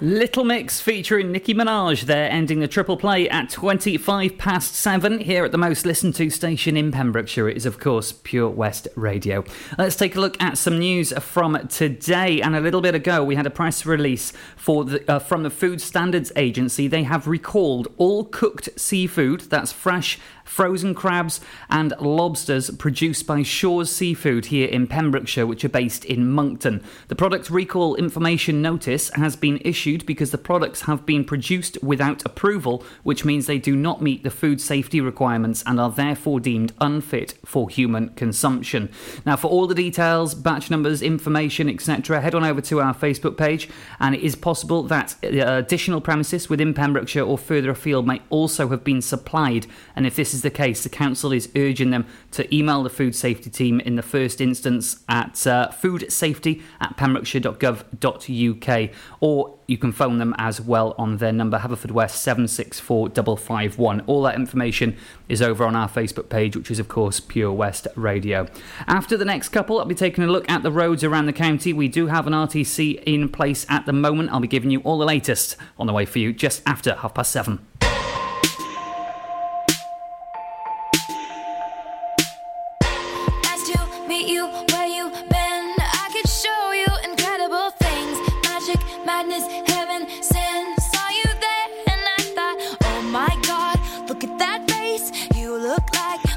Little 0.04 0.44
Mix 0.44 0.82
featuring 0.82 1.32
Nicki 1.32 1.54
Minaj 1.54 2.02
there, 2.02 2.30
ending 2.30 2.60
the 2.60 2.68
triple 2.68 2.98
play 2.98 3.26
at 3.26 3.48
25 3.48 4.36
past 4.36 4.74
7 4.74 5.20
here 5.20 5.46
at 5.46 5.50
the 5.50 5.56
most 5.56 5.86
listened 5.86 6.14
to 6.16 6.28
station 6.28 6.76
in 6.76 6.92
Pembrokeshire. 6.92 7.48
It 7.48 7.56
is, 7.56 7.64
of 7.64 7.80
course, 7.80 8.12
Pure 8.12 8.50
West 8.50 8.86
Radio. 8.96 9.44
Let's 9.78 9.96
take 9.96 10.14
a 10.14 10.20
look 10.20 10.38
at 10.42 10.58
some 10.58 10.78
news 10.78 11.14
from 11.20 11.68
today. 11.68 12.42
And 12.42 12.54
a 12.54 12.60
little 12.60 12.82
bit 12.82 12.94
ago, 12.94 13.24
we 13.24 13.34
had 13.34 13.46
a 13.46 13.50
press 13.50 13.86
release 13.86 14.34
for 14.56 14.84
the, 14.84 15.10
uh, 15.10 15.20
from 15.20 15.42
the 15.42 15.48
Food 15.48 15.80
Standards 15.80 16.30
Agency. 16.36 16.86
They 16.86 17.04
have 17.04 17.26
recalled 17.26 17.88
all 17.96 18.24
cooked 18.24 18.78
seafood, 18.78 19.40
that's 19.48 19.72
fresh 19.72 20.18
frozen 20.44 20.94
crabs 20.94 21.40
and 21.68 21.92
lobsters 22.00 22.70
produced 22.70 23.26
by 23.26 23.42
Shaw's 23.42 23.90
Seafood 23.90 24.46
here 24.46 24.68
in 24.68 24.86
Pembrokeshire, 24.86 25.46
which 25.46 25.64
are 25.64 25.70
based 25.70 26.04
in 26.04 26.30
Monkton. 26.30 26.82
The 27.08 27.16
product 27.16 27.50
recall 27.50 27.96
information 27.96 28.62
notice 28.62 29.10
has 29.10 29.36
been 29.36 29.60
issued 29.64 30.06
because 30.06 30.30
the 30.30 30.38
products 30.38 30.82
have 30.82 31.06
been 31.06 31.24
produced 31.24 31.82
without 31.82 32.24
approval, 32.24 32.84
which 33.02 33.24
means 33.24 33.46
they 33.46 33.58
do 33.58 33.74
not 33.74 34.02
meet 34.02 34.22
the 34.22 34.30
food 34.30 34.60
safety 34.60 35.00
requirements 35.00 35.62
and 35.66 35.80
are 35.80 35.90
therefore 35.90 36.40
deemed 36.40 36.72
unfit 36.80 37.34
for 37.44 37.68
human 37.68 38.10
consumption. 38.10 38.90
Now, 39.24 39.36
for 39.36 39.48
all 39.48 39.66
the 39.66 39.74
details, 39.74 40.34
batch 40.34 40.70
numbers, 40.70 41.02
information, 41.02 41.68
etc., 41.68 42.20
head 42.20 42.34
on 42.34 42.44
over 42.44 42.60
to 42.60 42.80
our 42.80 42.94
Facebook 42.94 43.36
page, 43.36 43.68
and 43.98 44.14
it 44.14 44.20
is 44.20 44.36
possible 44.36 44.82
that 44.84 45.14
uh, 45.24 45.28
additional 45.28 46.00
premises 46.00 46.48
within 46.50 46.74
Pembrokeshire 46.74 47.24
or 47.24 47.38
further 47.38 47.70
afield 47.70 48.06
may 48.06 48.20
also 48.30 48.68
have 48.68 48.84
been 48.84 49.00
supplied. 49.00 49.66
And 49.96 50.06
if 50.06 50.16
this 50.16 50.33
is 50.34 50.42
the 50.42 50.50
case, 50.50 50.82
the 50.82 50.88
council 50.88 51.32
is 51.32 51.48
urging 51.56 51.90
them 51.90 52.06
to 52.32 52.54
email 52.54 52.82
the 52.82 52.90
food 52.90 53.14
safety 53.14 53.50
team 53.50 53.80
in 53.80 53.96
the 53.96 54.02
first 54.02 54.40
instance 54.40 55.02
at 55.08 55.46
uh, 55.46 55.70
foodsafety 55.70 56.62
at 56.80 56.96
pembrokeshire.gov.uk 56.96 58.90
or 59.20 59.54
you 59.66 59.78
can 59.78 59.92
phone 59.92 60.18
them 60.18 60.34
as 60.38 60.60
well 60.60 60.94
on 60.98 61.16
their 61.18 61.32
number 61.32 61.58
Haverfordwest 61.58 62.10
764551. 62.10 64.00
All 64.06 64.22
that 64.22 64.34
information 64.34 64.96
is 65.28 65.40
over 65.40 65.64
on 65.64 65.74
our 65.74 65.88
Facebook 65.88 66.28
page, 66.28 66.56
which 66.56 66.70
is, 66.70 66.78
of 66.78 66.88
course, 66.88 67.20
Pure 67.20 67.52
West 67.52 67.88
Radio. 67.96 68.46
After 68.86 69.16
the 69.16 69.24
next 69.24 69.48
couple, 69.50 69.78
I'll 69.78 69.86
be 69.86 69.94
taking 69.94 70.24
a 70.24 70.26
look 70.26 70.48
at 70.50 70.62
the 70.62 70.72
roads 70.72 71.02
around 71.02 71.26
the 71.26 71.32
county. 71.32 71.72
We 71.72 71.88
do 71.88 72.08
have 72.08 72.26
an 72.26 72.32
RTC 72.32 73.02
in 73.04 73.28
place 73.28 73.64
at 73.68 73.86
the 73.86 73.92
moment. 73.92 74.30
I'll 74.30 74.40
be 74.40 74.48
giving 74.48 74.70
you 74.70 74.80
all 74.80 74.98
the 74.98 75.06
latest 75.06 75.56
on 75.78 75.86
the 75.86 75.92
way 75.92 76.04
for 76.04 76.18
you 76.18 76.32
just 76.32 76.62
after 76.66 76.94
half 76.94 77.14
past 77.14 77.32
seven. 77.32 77.66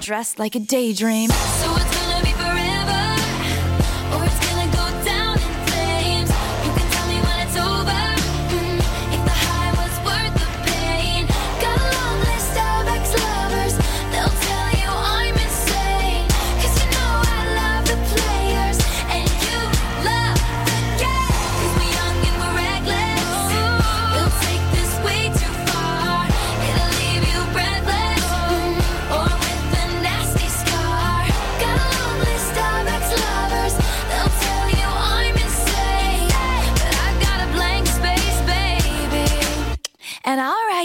dressed 0.00 0.38
like 0.38 0.54
a 0.54 0.60
daydream. 0.60 1.30
So 1.30 1.74
it's 1.76 1.96
gonna 1.96 2.24
be 2.24 2.32
forever. 2.32 2.63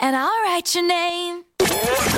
and 0.00 0.16
I'll 0.16 0.42
write 0.42 0.74
your 0.74 0.86
name. 0.86 1.44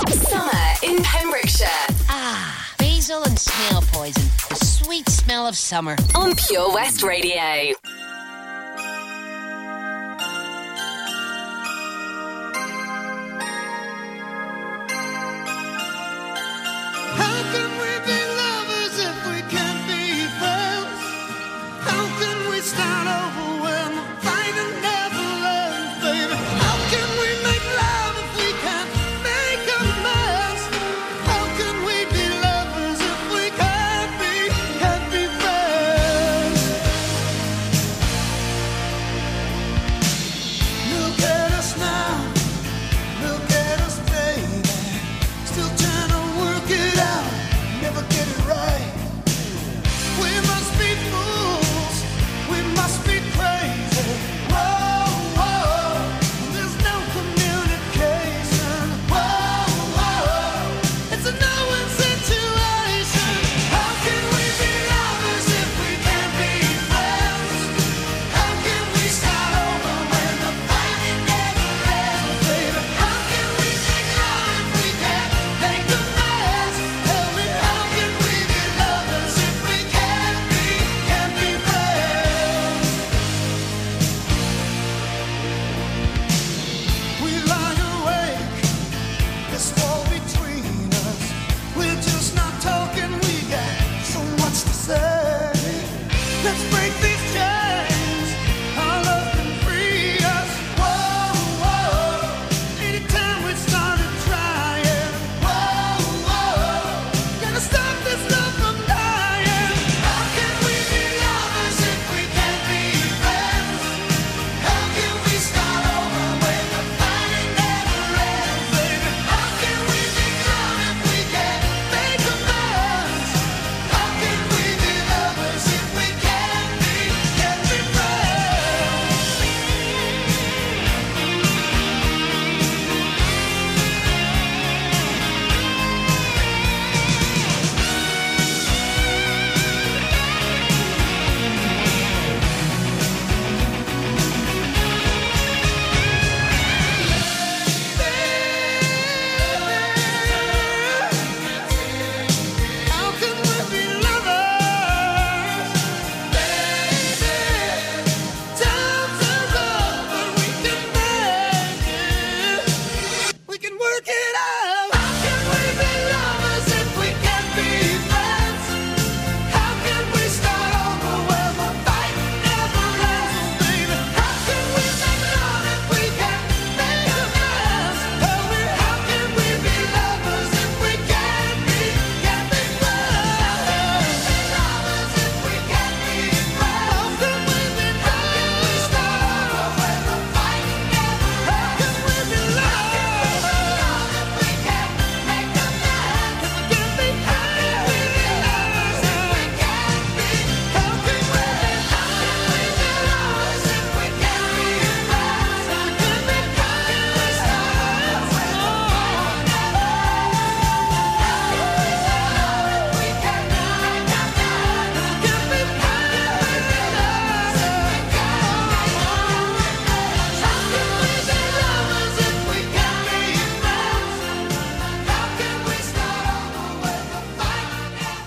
Summer 0.08 0.52
in 0.82 1.02
Pembrokeshire. 1.02 1.68
Ah, 2.08 2.74
basil 2.78 3.22
and 3.24 3.38
snail 3.38 3.82
poison. 3.92 4.22
The 4.48 4.64
sweet 4.64 5.08
smell 5.08 5.46
of 5.46 5.56
summer. 5.56 5.96
On 6.14 6.34
Pure 6.34 6.72
West 6.74 7.02
Radio. 7.02 7.74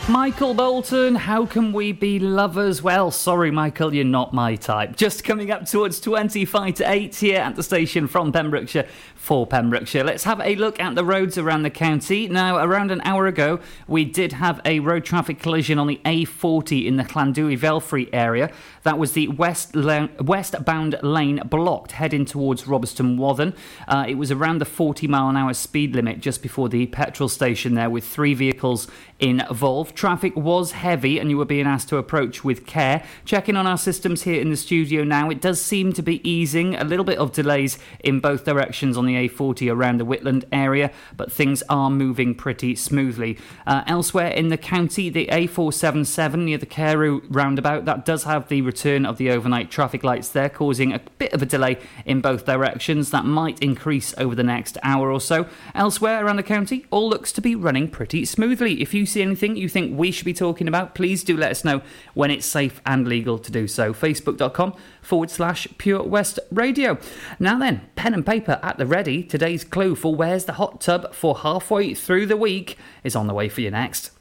Michael 0.08 0.54
Bolton, 0.54 1.16
how 1.16 1.48
can 1.48 1.74
we 1.74 1.92
be 1.92 2.20
lovers? 2.20 2.84
Well, 2.84 3.10
sorry, 3.10 3.50
Michael, 3.50 3.92
you're 3.92 4.06
not 4.06 4.36
my 4.36 4.56
type. 4.56 4.96
Just 4.96 5.24
coming 5.24 5.50
up 5.50 5.66
towards 5.66 6.00
25 6.00 6.76
to 6.76 6.92
8 6.92 7.16
here 7.16 7.40
at 7.40 7.56
the 7.56 7.64
station 7.64 8.06
from 8.08 8.32
Pembrokeshire 8.32 8.88
for 9.16 9.48
Pembrokeshire. 9.48 10.04
Let's 10.04 10.24
have 10.26 10.40
a 10.42 10.56
look 10.58 10.80
at 10.80 10.94
the 10.94 11.04
roads 11.04 11.40
around 11.40 11.64
the 11.64 11.72
county. 11.72 12.28
Now, 12.28 12.64
around 12.64 12.92
an 12.92 13.02
hour 13.04 13.26
ago, 13.26 13.60
we 13.88 14.06
did 14.06 14.34
have 14.34 14.62
a 14.64 14.80
road 14.80 15.04
traffic 15.04 15.40
collision 15.40 15.80
on 15.80 15.88
the 15.88 16.00
A40 16.06 16.86
in 16.86 16.98
the 16.98 17.04
Llanddewi 17.04 17.58
Velfrey 17.58 18.08
area. 18.14 18.52
That 18.84 19.00
was 19.00 19.14
the 19.14 19.30
west 19.30 19.76
la- 19.76 20.10
westbound 20.20 21.00
lane 21.02 21.42
blocked 21.50 21.94
heading 21.94 22.26
towards 22.26 22.66
Robeston 22.66 23.18
Wathen. 23.18 23.56
Uh, 23.88 24.06
it 24.08 24.16
was 24.16 24.30
around 24.30 24.60
the 24.60 24.66
40 24.66 25.08
mile 25.08 25.30
an 25.30 25.38
hour 25.38 25.56
speed 25.56 25.96
limit 25.96 26.20
just 26.20 26.44
before 26.44 26.70
the 26.70 26.86
petrol 26.86 27.28
station 27.28 27.74
there 27.74 27.90
with 27.90 28.06
three 28.06 28.36
vehicles 28.36 28.88
involved. 29.20 29.96
Traffic 29.96 30.36
was 30.36 30.74
heavy 30.74 31.20
and 31.20 31.30
you 31.30 31.38
were 31.38 31.46
being 31.46 31.66
asked 31.66 31.90
to 31.90 31.98
approach 31.98 32.44
with 32.44 32.66
care. 32.66 33.04
Checking 33.24 33.56
on 33.56 33.66
our 33.66 33.78
systems 33.78 34.24
here 34.24 34.42
in 34.42 34.50
the 34.50 34.58
studio 34.58 35.04
now, 35.04 35.30
it 35.30 35.42
does 35.42 35.62
seem 35.62 35.94
to 35.94 36.02
be 36.02 36.28
easing. 36.30 36.76
A 36.76 36.84
little 36.84 37.06
bit 37.06 37.18
of 37.18 37.32
delays 37.32 37.80
in 38.02 38.20
both 38.20 38.44
directions 38.44 38.98
on 38.98 39.06
the 39.06 39.16
A40 39.28 39.72
around 39.72 40.00
the 40.00 40.06
Whitland 40.06 40.44
area, 40.52 40.92
but 41.16 41.32
things 41.32 41.64
are 41.70 41.90
moving 41.90 42.36
pretty 42.36 42.76
smoothly. 42.76 43.38
Uh, 43.66 43.84
elsewhere 43.88 44.28
in 44.28 44.50
the 44.50 44.58
county, 44.58 45.10
the 45.10 45.28
A477 45.28 46.44
near 46.44 46.58
the 46.58 46.66
Carew 46.66 47.22
roundabout, 47.30 47.86
that 47.86 48.06
does 48.06 48.26
have 48.26 48.50
the 48.50 48.62
return 48.62 49.06
of 49.06 49.18
the 49.18 49.32
overnight 49.32 49.72
traffic 49.72 50.04
lights 50.04 50.30
there, 50.30 50.50
causing 50.50 50.92
a 50.92 51.00
bit 51.18 51.32
of 51.32 51.42
a 51.42 51.46
delay 51.46 51.78
in 52.06 52.20
both 52.20 52.46
directions. 52.46 53.12
That 53.12 53.26
might 53.26 53.60
increase 53.60 54.14
over 54.18 54.36
the 54.36 54.44
next 54.44 54.78
hour 54.84 55.10
or 55.12 55.22
so. 55.22 55.48
Elsewhere 55.74 56.26
around 56.26 56.36
the 56.36 56.44
county, 56.44 56.86
all 56.92 57.10
looks 57.10 57.32
to 57.34 57.42
be 57.42 57.56
running 57.56 57.88
pretty 57.88 58.26
smoothly. 58.26 58.82
If 58.82 58.94
you 58.94 59.05
see 59.06 59.22
anything 59.22 59.56
you 59.56 59.70
think 59.70 59.98
we 59.98 60.12
should 60.12 60.26
be 60.26 60.34
talking 60.34 60.68
about, 60.68 60.96
please 60.96 61.24
do 61.24 61.38
let 61.38 61.52
us 61.52 61.64
know 61.64 61.82
when 62.14 62.32
it's 62.32 62.46
safe 62.46 62.82
and 62.86 63.08
legal 63.08 63.38
to 63.40 63.52
do 63.52 63.68
so. 63.68 63.94
Facebook.com 63.94 64.74
forward 65.02 65.30
slash 65.30 65.68
Pure 65.78 66.04
West 66.04 66.40
Radio. 66.52 66.98
Now 67.40 67.60
then, 67.60 67.82
pen 67.96 68.14
and 68.14 68.26
paper 68.26 68.60
at 68.64 68.78
the 68.78 68.86
ready. 68.86 69.24
Today's 69.24 69.64
clue 69.64 69.96
for 69.96 70.16
Where's 70.16 70.46
the 70.46 70.54
Hot 70.54 70.82
Tub 70.82 71.14
for 71.14 71.38
halfway 71.38 71.94
through 71.94 72.26
the 72.26 72.38
week 72.38 72.78
is 73.04 73.16
on 73.16 73.28
the 73.28 73.34
way 73.34 73.50
for 73.50 73.62
you 73.62 73.72
next. 73.72 74.15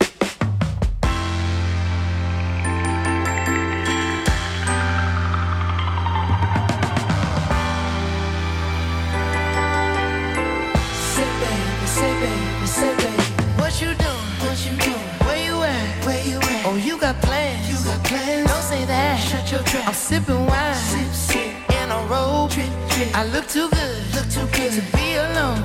I'm 19.87 19.93
sipping 19.93 20.47
wine. 20.47 20.75
Sip, 20.75 21.13
sip. 21.13 21.71
In 21.83 21.91
a 21.91 21.99
robe. 22.09 22.51
Drip, 22.51 22.67
drip. 22.89 23.15
I 23.15 23.27
look 23.27 23.47
too 23.49 23.69
good. 23.69 24.15
Look 24.15 24.29
too 24.31 24.47
good 24.57 24.73
to 24.73 24.83
be 24.97 25.15
alone. 25.17 25.61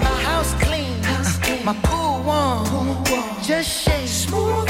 My 0.00 0.16
house 0.22 0.54
clean. 0.62 1.02
House 1.02 1.36
clean. 1.38 1.64
My 1.64 1.74
pool 1.82 2.22
warm. 2.22 2.64
Pool 2.66 2.94
warm. 3.10 3.42
Just 3.42 3.68
shake. 3.68 4.06
Smooth 4.06 4.69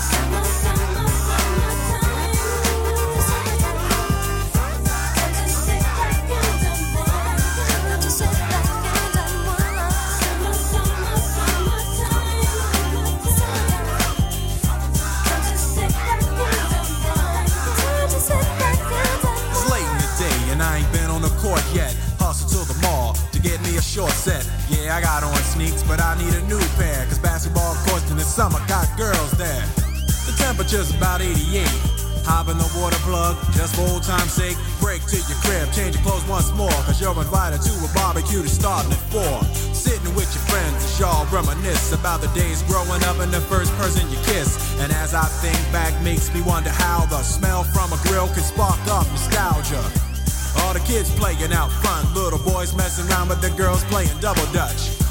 But 25.91 25.99
I 25.99 26.15
need 26.15 26.31
a 26.31 26.43
new 26.47 26.63
pair. 26.79 27.03
Cause 27.11 27.19
basketball 27.19 27.75
courts 27.83 28.07
in 28.07 28.15
the 28.15 28.23
summer 28.23 28.63
got 28.71 28.87
girls 28.95 29.31
there. 29.35 29.59
The 30.23 30.31
temperature's 30.39 30.95
about 30.95 31.19
88. 31.19 31.67
Hop 32.23 32.47
in 32.47 32.55
the 32.55 32.69
water 32.79 32.95
plug, 33.03 33.35
just 33.51 33.75
for 33.75 33.83
old 33.91 34.07
time's 34.07 34.31
sake. 34.31 34.55
Break 34.79 35.03
to 35.11 35.19
your 35.19 35.35
crib, 35.43 35.67
change 35.75 35.99
your 35.99 36.03
clothes 36.07 36.23
once 36.31 36.47
more. 36.55 36.71
Cause 36.87 37.03
you're 37.03 37.11
invited 37.11 37.59
to 37.67 37.73
a 37.83 37.89
barbecue 37.91 38.39
that's 38.39 38.55
starting 38.55 38.87
at 38.95 39.03
4. 39.11 39.19
Sitting 39.75 40.15
with 40.15 40.31
your 40.31 40.45
friends, 40.47 40.79
as 40.79 40.95
y'all 40.95 41.27
reminisce 41.27 41.91
about 41.91 42.23
the 42.23 42.31
days 42.31 42.63
growing 42.71 43.03
up 43.11 43.19
and 43.19 43.27
the 43.27 43.43
first 43.51 43.75
person 43.75 44.07
you 44.07 44.19
kiss. 44.23 44.55
And 44.79 44.95
as 44.95 45.11
I 45.11 45.27
think 45.43 45.59
back, 45.75 45.91
makes 46.07 46.31
me 46.31 46.39
wonder 46.47 46.71
how 46.71 47.03
the 47.11 47.19
smell 47.19 47.67
from 47.75 47.91
a 47.91 47.99
grill 48.07 48.31
can 48.31 48.47
spark 48.47 48.79
up 48.87 49.03
nostalgia. 49.11 49.83
All 50.63 50.71
the 50.71 50.83
kids 50.87 51.11
playing 51.19 51.51
out 51.51 51.67
front, 51.83 52.15
little 52.15 52.39
boys 52.39 52.71
messing 52.79 53.11
around 53.11 53.27
with 53.27 53.43
the 53.43 53.51
girls 53.59 53.83
playing 53.91 54.15
double 54.23 54.47
dutch. 54.55 55.00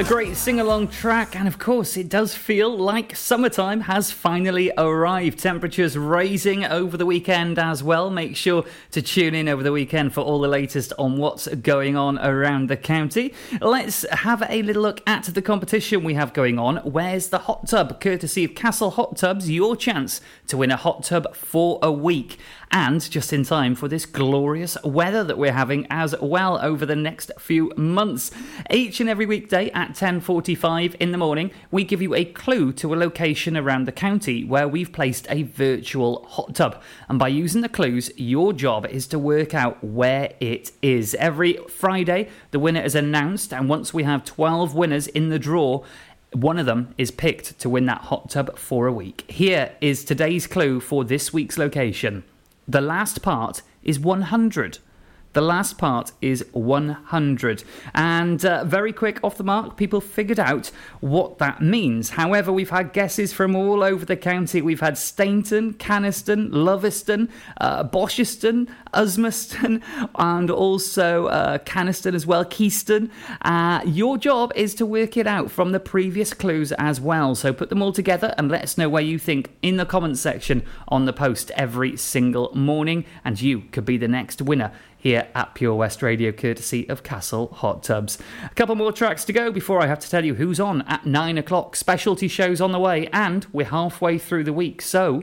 A 0.00 0.04
great 0.04 0.34
sing 0.34 0.58
along 0.58 0.88
track, 0.88 1.36
and 1.36 1.46
of 1.46 1.58
course, 1.58 1.94
it 1.94 2.08
does 2.08 2.34
feel 2.34 2.74
like 2.74 3.14
summertime 3.14 3.82
has 3.82 4.10
finally 4.10 4.72
arrived. 4.78 5.38
Temperatures 5.38 5.98
raising 5.98 6.64
over 6.64 6.96
the 6.96 7.04
weekend 7.04 7.58
as 7.58 7.82
well. 7.82 8.08
Make 8.08 8.34
sure 8.34 8.64
to 8.92 9.02
tune 9.02 9.34
in 9.34 9.46
over 9.46 9.62
the 9.62 9.72
weekend 9.72 10.14
for 10.14 10.22
all 10.22 10.40
the 10.40 10.48
latest 10.48 10.94
on 10.98 11.18
what's 11.18 11.48
going 11.48 11.98
on 11.98 12.18
around 12.18 12.70
the 12.70 12.78
county. 12.78 13.34
Let's 13.60 14.08
have 14.10 14.42
a 14.48 14.62
little 14.62 14.80
look 14.80 15.02
at 15.06 15.24
the 15.24 15.42
competition 15.42 16.02
we 16.02 16.14
have 16.14 16.32
going 16.32 16.58
on. 16.58 16.78
Where's 16.78 17.28
the 17.28 17.40
hot 17.40 17.68
tub? 17.68 18.00
Courtesy 18.00 18.44
of 18.44 18.54
Castle 18.54 18.92
Hot 18.92 19.18
Tubs, 19.18 19.50
your 19.50 19.76
chance 19.76 20.22
to 20.46 20.56
win 20.56 20.70
a 20.70 20.76
hot 20.76 21.02
tub 21.02 21.34
for 21.34 21.78
a 21.82 21.92
week 21.92 22.38
and 22.70 23.10
just 23.10 23.32
in 23.32 23.44
time 23.44 23.74
for 23.74 23.88
this 23.88 24.06
glorious 24.06 24.76
weather 24.84 25.24
that 25.24 25.38
we're 25.38 25.52
having 25.52 25.86
as 25.90 26.14
well 26.20 26.58
over 26.62 26.86
the 26.86 26.96
next 26.96 27.32
few 27.38 27.72
months. 27.76 28.30
Each 28.70 29.00
and 29.00 29.08
every 29.08 29.26
weekday 29.26 29.70
at 29.70 29.94
10:45 29.94 30.94
in 31.00 31.12
the 31.12 31.18
morning, 31.18 31.50
we 31.70 31.84
give 31.84 32.00
you 32.00 32.14
a 32.14 32.24
clue 32.24 32.72
to 32.74 32.94
a 32.94 32.96
location 32.96 33.56
around 33.56 33.86
the 33.86 33.92
county 33.92 34.44
where 34.44 34.68
we've 34.68 34.92
placed 34.92 35.26
a 35.30 35.42
virtual 35.42 36.24
hot 36.28 36.54
tub. 36.54 36.80
And 37.08 37.18
by 37.18 37.28
using 37.28 37.62
the 37.62 37.68
clues, 37.68 38.10
your 38.16 38.52
job 38.52 38.86
is 38.86 39.06
to 39.08 39.18
work 39.18 39.54
out 39.54 39.82
where 39.82 40.32
it 40.40 40.72
is. 40.82 41.14
Every 41.14 41.58
Friday, 41.68 42.28
the 42.50 42.58
winner 42.58 42.82
is 42.82 42.94
announced 42.94 43.52
and 43.52 43.68
once 43.68 43.92
we 43.92 44.04
have 44.04 44.24
12 44.24 44.74
winners 44.74 45.06
in 45.08 45.28
the 45.28 45.38
draw, 45.38 45.82
one 46.32 46.58
of 46.58 46.66
them 46.66 46.94
is 46.96 47.10
picked 47.10 47.58
to 47.58 47.68
win 47.68 47.86
that 47.86 48.02
hot 48.02 48.30
tub 48.30 48.56
for 48.56 48.86
a 48.86 48.92
week. 48.92 49.24
Here 49.28 49.72
is 49.80 50.04
today's 50.04 50.46
clue 50.46 50.78
for 50.78 51.04
this 51.04 51.32
week's 51.32 51.58
location. 51.58 52.22
The 52.68 52.80
last 52.80 53.22
part 53.22 53.62
is 53.82 53.98
100. 53.98 54.78
The 55.32 55.40
last 55.40 55.78
part 55.78 56.10
is 56.20 56.44
100. 56.52 57.62
And 57.94 58.44
uh, 58.44 58.64
very 58.64 58.92
quick 58.92 59.20
off 59.22 59.36
the 59.36 59.44
mark, 59.44 59.76
people 59.76 60.00
figured 60.00 60.40
out 60.40 60.72
what 61.00 61.38
that 61.38 61.62
means. 61.62 62.10
However, 62.10 62.52
we've 62.52 62.70
had 62.70 62.92
guesses 62.92 63.32
from 63.32 63.54
all 63.54 63.84
over 63.84 64.04
the 64.04 64.16
county. 64.16 64.60
We've 64.60 64.80
had 64.80 64.98
Stainton, 64.98 65.74
Canaston, 65.74 66.50
Loveston, 66.50 67.28
uh, 67.60 67.84
Bosherston, 67.84 68.68
Uzmaston, 68.92 69.82
and 70.16 70.50
also 70.50 71.26
uh, 71.26 71.58
Canaston 71.58 72.14
as 72.14 72.26
well, 72.26 72.44
Keyston. 72.44 73.08
Uh, 73.42 73.82
your 73.84 74.18
job 74.18 74.52
is 74.56 74.74
to 74.74 74.86
work 74.86 75.16
it 75.16 75.28
out 75.28 75.50
from 75.52 75.70
the 75.70 75.80
previous 75.80 76.34
clues 76.34 76.72
as 76.72 77.00
well. 77.00 77.36
So 77.36 77.52
put 77.52 77.68
them 77.68 77.82
all 77.82 77.92
together 77.92 78.34
and 78.36 78.50
let 78.50 78.62
us 78.64 78.76
know 78.76 78.88
where 78.88 79.02
you 79.02 79.18
think 79.18 79.50
in 79.62 79.76
the 79.76 79.86
comments 79.86 80.20
section 80.20 80.64
on 80.88 81.04
the 81.04 81.12
post 81.12 81.52
every 81.52 81.96
single 81.96 82.52
morning, 82.52 83.04
and 83.24 83.40
you 83.40 83.60
could 83.70 83.84
be 83.84 83.96
the 83.96 84.08
next 84.08 84.42
winner 84.42 84.72
here 85.00 85.28
at 85.34 85.54
Pure 85.54 85.74
West 85.76 86.02
Radio, 86.02 86.30
courtesy 86.30 86.88
of 86.88 87.02
Castle 87.02 87.48
Hot 87.54 87.82
Tubs. 87.82 88.18
A 88.44 88.54
couple 88.54 88.74
more 88.74 88.92
tracks 88.92 89.24
to 89.24 89.32
go 89.32 89.50
before 89.50 89.80
I 89.80 89.86
have 89.86 89.98
to 90.00 90.10
tell 90.10 90.24
you 90.24 90.34
who's 90.34 90.60
on 90.60 90.82
at 90.82 91.06
nine 91.06 91.38
o'clock. 91.38 91.74
Specialty 91.74 92.28
shows 92.28 92.60
on 92.60 92.72
the 92.72 92.78
way, 92.78 93.08
and 93.12 93.46
we're 93.52 93.66
halfway 93.66 94.18
through 94.18 94.44
the 94.44 94.52
week, 94.52 94.82
so 94.82 95.22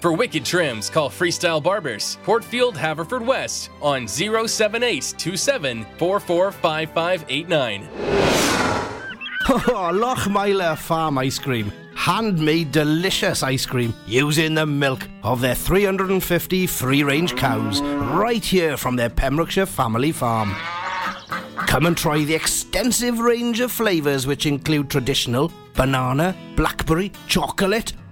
For 0.00 0.12
wicked 0.12 0.44
trims, 0.44 0.88
call 0.88 1.10
Freestyle 1.10 1.60
Barbers, 1.60 2.18
Portfield, 2.22 2.76
Haverfordwest 2.76 3.68
on 3.82 4.06
07827 4.06 5.84
445589. 5.98 7.88
Oh, 9.50 10.76
Farm 10.76 11.16
Ice 11.16 11.38
Cream. 11.38 11.72
Handmade 11.94 12.70
delicious 12.70 13.42
ice 13.42 13.64
cream 13.64 13.94
using 14.06 14.52
the 14.52 14.66
milk 14.66 15.08
of 15.22 15.40
their 15.40 15.54
350 15.54 16.66
free 16.66 17.02
range 17.02 17.34
cows 17.34 17.80
right 17.80 18.44
here 18.44 18.76
from 18.76 18.94
their 18.94 19.08
Pembrokeshire 19.08 19.64
family 19.64 20.12
farm. 20.12 20.54
Come 21.66 21.86
and 21.86 21.96
try 21.96 22.24
the 22.24 22.34
extensive 22.34 23.20
range 23.20 23.60
of 23.60 23.72
flavours 23.72 24.26
which 24.26 24.44
include 24.44 24.90
traditional, 24.90 25.50
banana, 25.74 26.36
blackberry, 26.54 27.10
chocolate, 27.26 27.94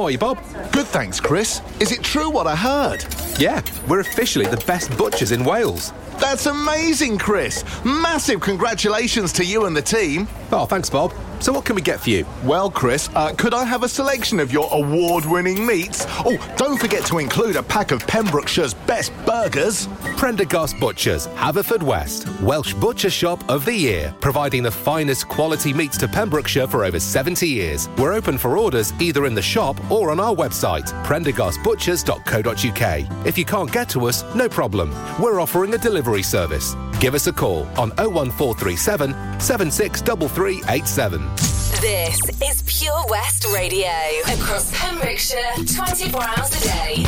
How 0.00 0.06
are 0.06 0.10
you, 0.10 0.16
Bob? 0.16 0.38
Good, 0.72 0.86
thanks, 0.86 1.20
Chris. 1.20 1.60
Is 1.78 1.92
it 1.92 2.02
true 2.02 2.30
what 2.30 2.46
I 2.46 2.56
heard? 2.56 3.04
Yeah, 3.40 3.62
we're 3.88 4.00
officially 4.00 4.44
the 4.44 4.62
best 4.66 4.94
butchers 4.98 5.32
in 5.32 5.46
Wales. 5.46 5.94
That's 6.18 6.44
amazing, 6.44 7.16
Chris. 7.16 7.64
Massive 7.86 8.42
congratulations 8.42 9.32
to 9.32 9.42
you 9.42 9.64
and 9.64 9.74
the 9.74 9.80
team. 9.80 10.28
Oh, 10.52 10.66
thanks, 10.66 10.90
Bob. 10.90 11.14
So, 11.40 11.52
what 11.54 11.64
can 11.64 11.74
we 11.74 11.80
get 11.80 12.00
for 12.00 12.10
you? 12.10 12.26
Well, 12.44 12.70
Chris, 12.70 13.08
uh, 13.14 13.32
could 13.32 13.54
I 13.54 13.64
have 13.64 13.82
a 13.82 13.88
selection 13.88 14.40
of 14.40 14.52
your 14.52 14.68
award 14.72 15.24
winning 15.24 15.64
meats? 15.64 16.04
Oh, 16.26 16.36
don't 16.58 16.78
forget 16.78 17.06
to 17.06 17.18
include 17.18 17.56
a 17.56 17.62
pack 17.62 17.92
of 17.92 18.06
Pembrokeshire's 18.06 18.74
best 18.74 19.10
burgers. 19.24 19.88
Prendergast 20.18 20.78
Butchers, 20.78 21.28
Haverfordwest, 21.28 22.42
Welsh 22.42 22.74
Butcher 22.74 23.08
Shop 23.08 23.42
of 23.48 23.64
the 23.64 23.74
Year, 23.74 24.14
providing 24.20 24.62
the 24.62 24.70
finest 24.70 25.28
quality 25.28 25.72
meats 25.72 25.96
to 25.96 26.06
Pembrokeshire 26.06 26.66
for 26.66 26.84
over 26.84 27.00
70 27.00 27.48
years. 27.48 27.88
We're 27.96 28.12
open 28.12 28.36
for 28.36 28.58
orders 28.58 28.92
either 29.00 29.24
in 29.24 29.34
the 29.34 29.40
shop 29.40 29.80
or 29.90 30.10
on 30.10 30.20
our 30.20 30.34
website, 30.34 30.92
prendergastbutchers.co.uk. 31.04 33.26
If 33.30 33.38
you 33.38 33.44
can't 33.44 33.70
get 33.70 33.88
to 33.90 34.06
us, 34.08 34.24
no 34.34 34.48
problem. 34.48 34.90
We're 35.20 35.38
offering 35.38 35.72
a 35.74 35.78
delivery 35.78 36.24
service. 36.24 36.74
Give 36.98 37.14
us 37.14 37.28
a 37.28 37.32
call 37.32 37.60
on 37.78 37.90
01437 37.90 39.12
763387. 39.38 41.20
This 41.80 42.18
is 42.42 42.64
Pure 42.66 43.04
West 43.08 43.46
Radio. 43.54 43.86
Across 44.26 44.76
Pembrokeshire, 44.76 45.38
24 45.54 46.24
hours 46.24 46.50
a 46.56 46.64
day. 46.64 47.06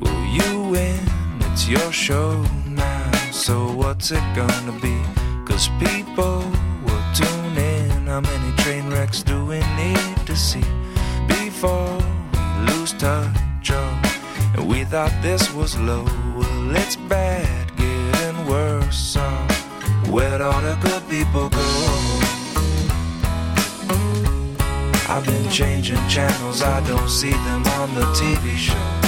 Will 0.00 0.26
you 0.26 0.62
win? 0.68 0.98
It's 1.52 1.68
your 1.68 1.92
show 1.92 2.42
now. 2.42 2.65
So 3.46 3.70
what's 3.70 4.10
it 4.10 4.24
gonna 4.34 4.72
be? 4.82 5.00
Cause 5.44 5.68
people 5.78 6.42
will 6.84 7.04
tune 7.14 7.56
in. 7.56 8.06
How 8.08 8.20
many 8.20 8.50
train 8.56 8.90
wrecks 8.90 9.22
do 9.22 9.46
we 9.46 9.60
need 9.76 10.16
to 10.26 10.34
see 10.34 10.66
before 11.28 11.96
we 12.32 12.40
lose 12.66 12.92
touch? 12.94 13.70
Oh, 13.70 14.02
and 14.56 14.68
we 14.68 14.82
thought 14.82 15.12
this 15.22 15.54
was 15.54 15.78
low. 15.78 16.02
Well, 16.36 16.74
it's 16.74 16.96
bad, 16.96 17.70
getting 17.76 18.46
worse. 18.48 18.98
So 18.98 19.22
where'd 20.10 20.40
all 20.40 20.60
the 20.62 20.74
good 20.82 21.08
people 21.08 21.48
go? 21.48 21.68
I've 25.08 25.24
been 25.24 25.48
changing 25.50 26.02
channels, 26.08 26.62
I 26.62 26.84
don't 26.88 27.08
see 27.08 27.30
them 27.30 27.64
on 27.78 27.94
the 27.94 28.06
TV 28.18 28.56
shows. 28.56 29.06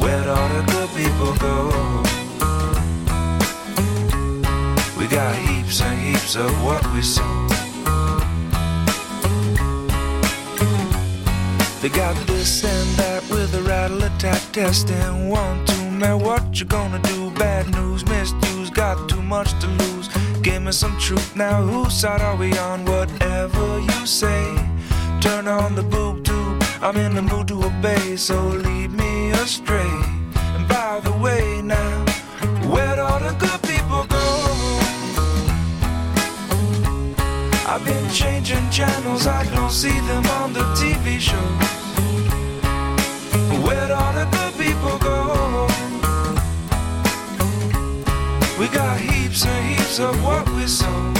Where'd 0.00 0.26
all 0.26 0.48
the 0.48 0.62
good 0.72 0.88
people 0.96 1.34
go? 1.34 2.09
Got 5.10 5.34
heaps 5.34 5.82
and 5.82 5.98
heaps 6.00 6.36
of 6.36 6.50
what 6.64 6.86
we 6.94 7.02
saw. 7.02 7.48
They 11.82 11.88
got 11.88 12.14
this 12.26 12.64
and 12.64 12.88
that 12.98 13.22
with 13.28 13.54
a 13.54 13.62
rattle 13.62 14.02
attack 14.04 14.40
testing. 14.52 15.28
One, 15.28 15.66
two, 15.66 15.90
man, 15.90 16.20
what 16.20 16.60
you 16.60 16.66
gonna 16.66 17.00
do? 17.00 17.30
Bad 17.32 17.70
news, 17.70 18.06
misuse, 18.06 18.70
got 18.70 19.08
too 19.08 19.22
much 19.22 19.50
to 19.60 19.66
lose. 19.66 20.08
Give 20.42 20.62
me 20.62 20.72
some 20.72 20.96
truth 20.98 21.34
now. 21.34 21.62
Whose 21.62 21.94
side 21.94 22.20
are 22.20 22.36
we 22.36 22.56
on? 22.58 22.84
Whatever 22.84 23.80
you 23.80 24.06
say. 24.06 24.44
Turn 25.20 25.48
on 25.48 25.74
the 25.74 25.82
boob 25.82 26.24
tube. 26.24 26.62
I'm 26.82 26.96
in 26.96 27.14
the 27.14 27.22
mood 27.22 27.48
to 27.48 27.64
obey, 27.64 28.16
so 28.16 28.40
lead 28.46 28.92
me 28.92 29.32
astray. 29.32 29.92
And 30.54 30.68
by 30.68 31.00
the 31.02 31.12
way, 31.12 31.62
now, 31.62 31.89
changing 38.12 38.68
channels, 38.70 39.26
I 39.26 39.44
don't 39.54 39.70
see 39.70 39.98
them 40.00 40.26
on 40.26 40.52
the 40.52 40.64
TV 40.74 41.20
shows. 41.20 41.38
Where'd 43.64 43.90
all 43.90 44.12
the 44.12 44.26
good 44.26 44.54
people 44.58 44.98
go? 44.98 45.66
We 48.58 48.68
got 48.68 49.00
heaps 49.00 49.46
and 49.46 49.66
heaps 49.68 50.00
of 50.00 50.22
what 50.24 50.48
we 50.50 50.66
saw. 50.66 51.19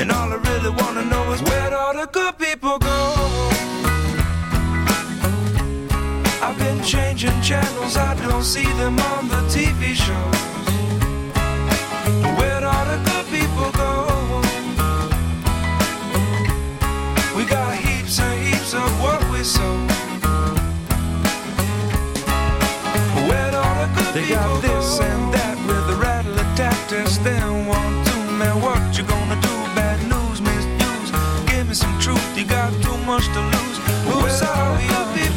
And 0.00 0.12
all 0.12 0.32
I 0.32 0.36
really 0.36 0.70
wanna 0.70 1.04
know 1.06 1.32
is 1.32 1.42
where'd 1.42 1.72
all 1.72 1.92
the 1.92 2.06
good 2.06 2.38
people 2.38 2.78
go? 2.78 2.98
I've 6.40 6.56
been 6.56 6.80
changing 6.84 7.40
channels, 7.42 7.96
I 7.96 8.14
don't 8.28 8.44
see 8.44 8.70
them 8.80 8.96
on 9.12 9.26
the 9.26 9.42
TV 9.54 9.96
shows. 10.06 10.40
Where'd 12.38 12.62
all 12.62 12.84
the 12.92 12.98
good 13.10 13.26
people 13.36 13.70
go? 13.72 13.92
We 17.36 17.44
got 17.44 17.74
heaps 17.74 18.20
and 18.20 18.38
heaps 18.46 18.74
of 18.74 18.90
what 19.02 19.20
we 19.32 19.42
sow. 19.42 19.74
Where'd 23.28 23.54
all 23.54 23.74
the 23.82 23.88
good 23.96 24.14
they 24.14 24.26
people 24.28 24.60
go? 24.62 25.17
much 33.18 33.28
to 33.34 33.40
lose. 33.40 33.78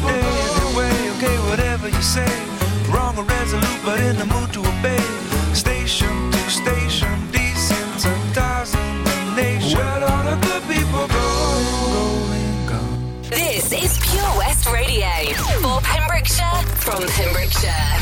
Anyway? 0.06 0.94
Okay, 1.16 1.36
whatever 1.50 1.88
you 1.88 2.02
say. 2.02 2.32
Wrong 2.92 3.16
or 3.18 3.24
resolute, 3.24 3.80
but 3.84 3.98
in 4.00 4.16
the 4.16 4.26
mood 4.26 4.52
to 4.52 4.60
obey. 4.60 5.02
Station 5.54 6.30
to 6.30 6.50
station, 6.50 7.14
decent 7.32 7.90
thousand. 8.34 8.80
Where 9.74 10.04
all 10.10 10.24
the 10.30 10.36
good 10.46 10.62
people 10.72 11.06
go. 11.08 11.22
This 13.30 13.72
is 13.72 13.98
Pure 14.06 14.32
West 14.36 14.66
Radio 14.70 15.08
for 15.62 15.80
Pembrokeshire 15.80 16.62
from 16.76 17.02
Pembrokeshire. 17.08 18.01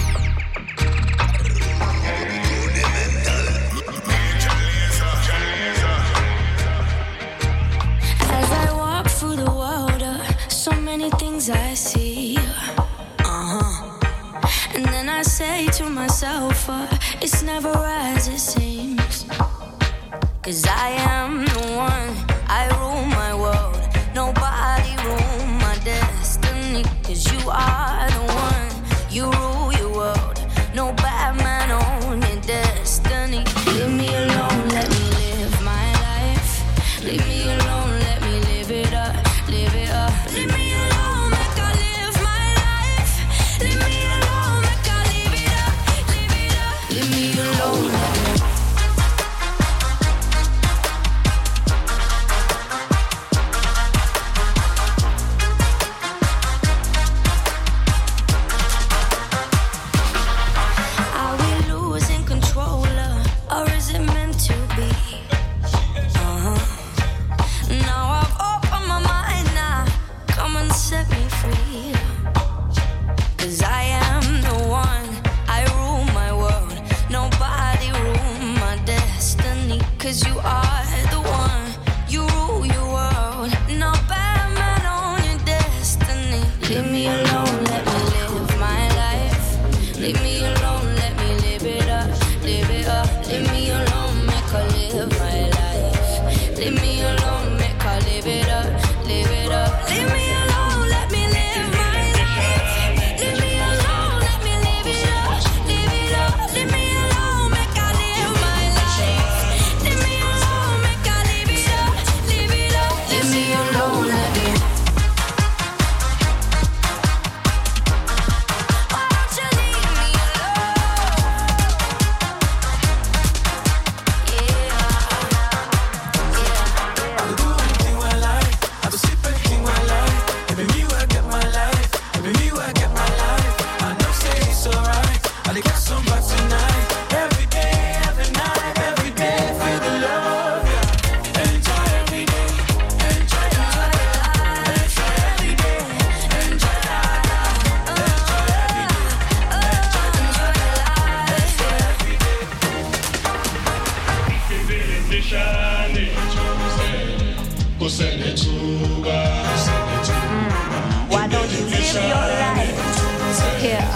here, 163.60 163.90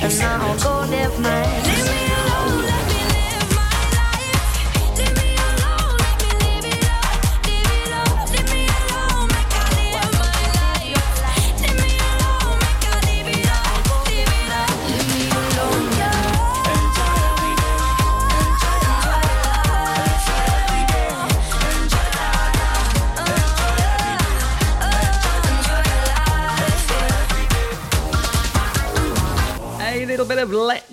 and 0.00 0.16
now 0.20 0.56
go 0.62 0.86
live 0.88 1.18
my 1.18 1.67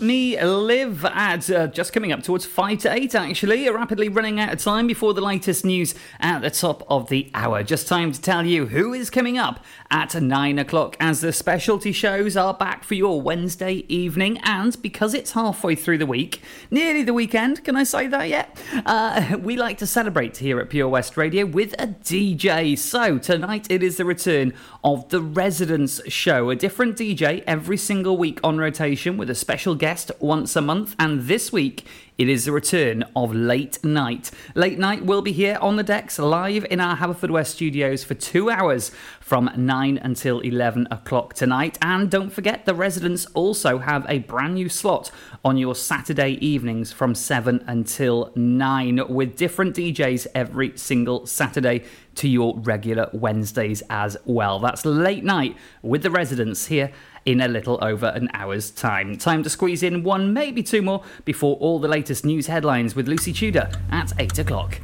Me 0.06 0.40
Live 0.42 1.04
at 1.04 1.50
uh, 1.50 1.68
just 1.68 1.92
coming 1.92 2.12
up 2.12 2.22
towards 2.22 2.46
5 2.46 2.80
to 2.80 2.94
8, 2.94 3.16
actually. 3.16 3.68
Rapidly 3.70 4.08
running 4.08 4.40
out 4.40 4.54
of 4.54 4.60
time 4.60 4.86
before 4.86 5.14
the 5.14 5.22
latest 5.22 5.66
news 5.66 5.96
at 6.20 6.40
the 6.40 6.52
top 6.52 6.86
of 6.90 7.10
the 7.10 7.32
hour. 7.34 7.64
Just 7.64 7.88
time 7.88 8.12
to 8.12 8.22
tell 8.22 8.46
you 8.46 8.68
who 8.68 8.94
is 8.94 9.10
coming 9.10 9.38
up 9.38 9.64
at 9.96 10.14
9 10.14 10.60
o'clock 10.60 10.98
as 11.00 11.22
the 11.22 11.32
specialty 11.32 11.94
shows 11.94 12.36
are 12.36 12.54
back 12.54 12.84
for 12.84 12.96
your 12.96 13.22
Wednesday 13.22 13.86
evening. 13.88 14.38
And 14.44 14.80
because 14.82 15.14
it's 15.14 15.32
halfway 15.32 15.74
through 15.76 16.00
the 16.00 16.06
week, 16.06 16.42
nearly 16.70 17.02
the 17.02 17.14
weekend, 17.14 17.64
can 17.64 17.78
I 17.78 17.86
say 17.86 18.08
that 18.08 18.28
yet? 18.28 18.62
Uh, 18.86 19.38
we 19.42 19.56
like 19.56 19.78
to 19.78 19.88
celebrate 19.88 20.36
here 20.36 20.60
at 20.60 20.70
Pure 20.70 20.90
West 20.90 21.16
Radio 21.16 21.46
with 21.46 21.74
a 21.80 21.88
DJ. 21.88 22.78
So 22.78 23.18
tonight 23.18 23.68
it 23.70 23.82
is 23.82 23.96
the 23.96 24.04
return 24.04 24.54
of 24.84 25.08
the 25.08 25.22
Residence 25.22 26.02
Show, 26.10 26.50
a 26.50 26.58
different 26.58 26.98
DJ 26.98 27.42
every 27.48 27.78
single 27.78 28.18
week 28.18 28.42
on 28.44 28.58
rotation 28.58 29.16
with 29.16 29.30
a 29.30 29.36
special 29.36 29.76
guest 29.76 30.12
once 30.20 30.58
a 30.58 30.62
month. 30.62 30.98
And 31.00 31.22
this 31.22 31.54
week 31.54 31.86
it 32.18 32.30
is 32.30 32.46
the 32.46 32.52
return 32.52 33.04
of 33.16 33.36
Late 33.36 33.84
Night. 33.84 34.32
Late 34.56 34.80
Night 34.80 35.06
will 35.06 35.22
be 35.22 35.34
here 35.34 35.58
on 35.60 35.76
the 35.76 35.84
decks 35.84 36.18
live 36.18 36.66
in 36.70 36.80
our 36.80 36.96
Haverfordwest 36.96 37.48
studios 37.48 38.06
for 38.06 38.14
two 38.14 38.50
hours 38.50 38.92
from 39.20 39.50
9 39.56 39.98
until 39.98 40.40
11 40.40 40.88
o'clock 40.90 41.34
tonight. 41.34 41.78
And 41.82 42.10
don't 42.10 42.30
forget, 42.30 42.66
the 42.66 42.74
residents 42.74 43.26
also 43.34 43.80
have 43.80 44.06
a 44.08 44.20
brand 44.20 44.54
new 44.54 44.70
slot 44.70 45.12
on 45.44 45.58
your 45.58 45.76
Saturday 45.76 46.34
evenings 46.46 46.94
from 46.94 47.16
7 47.16 47.64
until 47.68 48.32
9 48.36 49.14
with 49.14 49.36
different 49.36 49.76
DJs 49.76 50.28
every 50.34 50.78
single 50.78 51.26
Saturday 51.26 51.84
to 52.16 52.30
your 52.30 52.58
regular 52.60 53.10
Wednesdays 53.12 53.84
as 53.90 54.16
well. 54.26 54.60
That's 54.60 54.86
Late 54.86 55.26
Night 55.26 55.58
with 55.82 56.04
the 56.04 56.12
residents 56.12 56.68
here 56.68 56.92
in 57.26 57.42
a 57.42 57.48
little 57.48 57.78
over 57.84 58.08
an 58.08 58.30
hour's 58.34 58.72
time. 58.72 59.18
Time 59.18 59.44
to 59.44 59.50
squeeze 59.50 59.84
in 59.84 60.04
one, 60.04 60.34
maybe 60.34 60.64
two 60.64 60.82
more 60.82 61.04
before 61.26 61.58
all 61.58 61.80
the 61.80 61.88
latest 61.88 62.24
news 62.24 62.48
headlines 62.48 62.96
with 62.96 63.08
Lucy 63.08 63.34
Tudor 63.34 63.70
at 63.92 64.14
8 64.18 64.40
o'clock. 64.40 64.80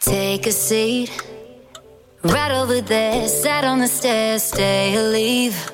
Take 0.00 0.46
a 0.46 0.52
seat 0.52 1.10
right 2.22 2.52
over 2.52 2.80
there. 2.80 3.28
Sat 3.28 3.64
on 3.64 3.80
the 3.80 3.88
stairs, 3.88 4.42
stay 4.42 4.96
or 4.96 5.10
leave. 5.10 5.72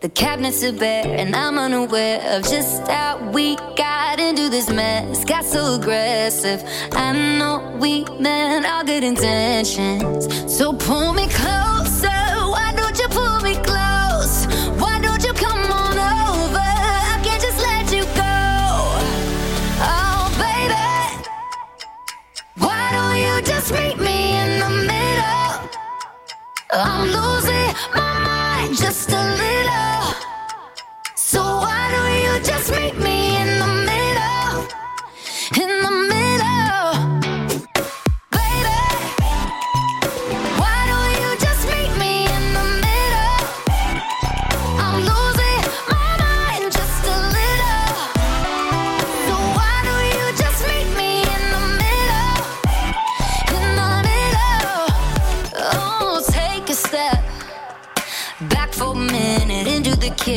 The 0.00 0.08
cabinets 0.08 0.64
are 0.64 0.72
bare, 0.72 1.06
and 1.06 1.34
I'm 1.34 1.56
unaware 1.58 2.20
of 2.36 2.42
just 2.42 2.88
how 2.88 3.30
we 3.30 3.54
got 3.76 4.18
into 4.18 4.48
this 4.48 4.68
mess. 4.68 5.24
Got 5.24 5.44
so 5.44 5.76
aggressive. 5.76 6.62
I 6.92 7.12
know 7.38 7.78
we 7.80 8.04
meant 8.18 8.66
all 8.66 8.84
good 8.84 9.04
intentions. 9.04 10.26
So 10.52 10.72
pull 10.72 11.12
me 11.14 11.28
closer. 11.28 11.71
I'm 26.74 27.06
losing 27.06 27.74
my 27.94 28.18
mind 28.24 28.76
just 28.76 29.10
a 29.10 29.12
little. 29.12 29.51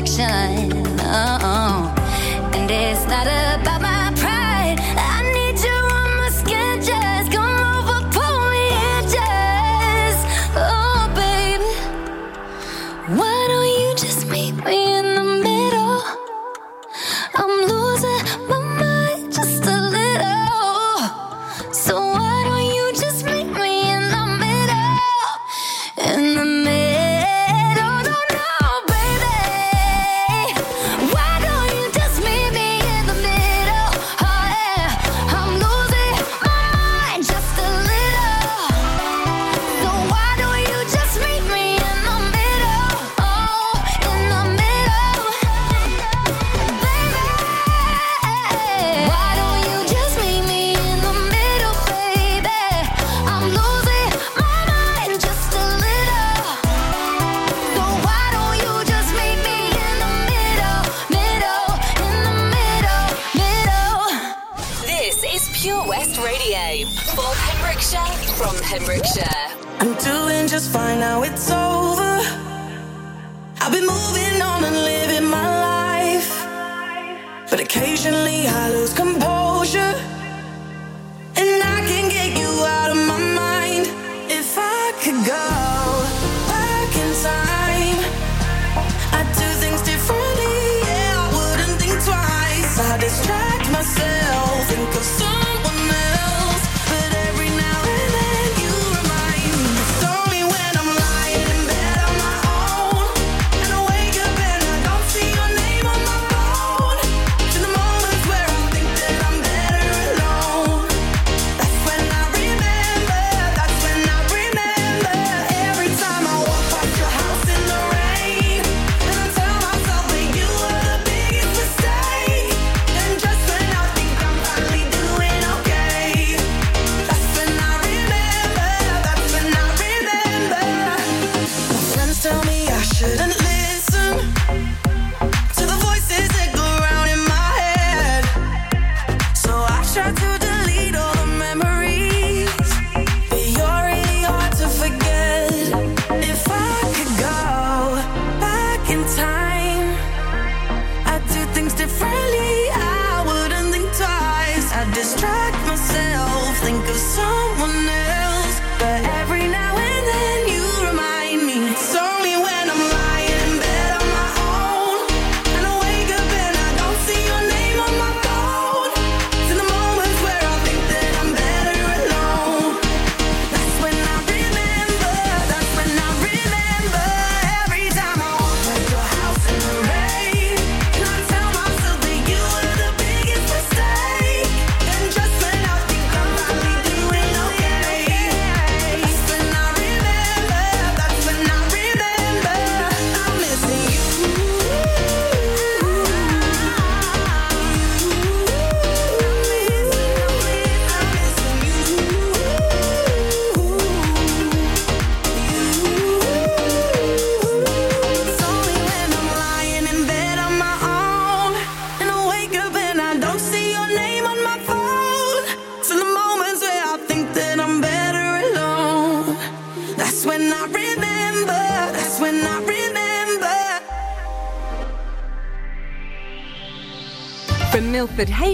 Objection. 0.00 0.67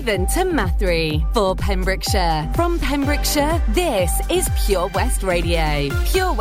To 0.05 0.11
Mathry 0.11 1.25
for 1.33 1.57
Pembrokeshire. 1.57 2.51
From 2.55 2.79
Pembrokeshire, 2.79 3.63
this 3.71 4.13
is 4.29 4.47
Pure 4.67 4.89
West 4.89 5.23
Radio. 5.23 5.89
Pure 6.05 6.35
West 6.35 6.41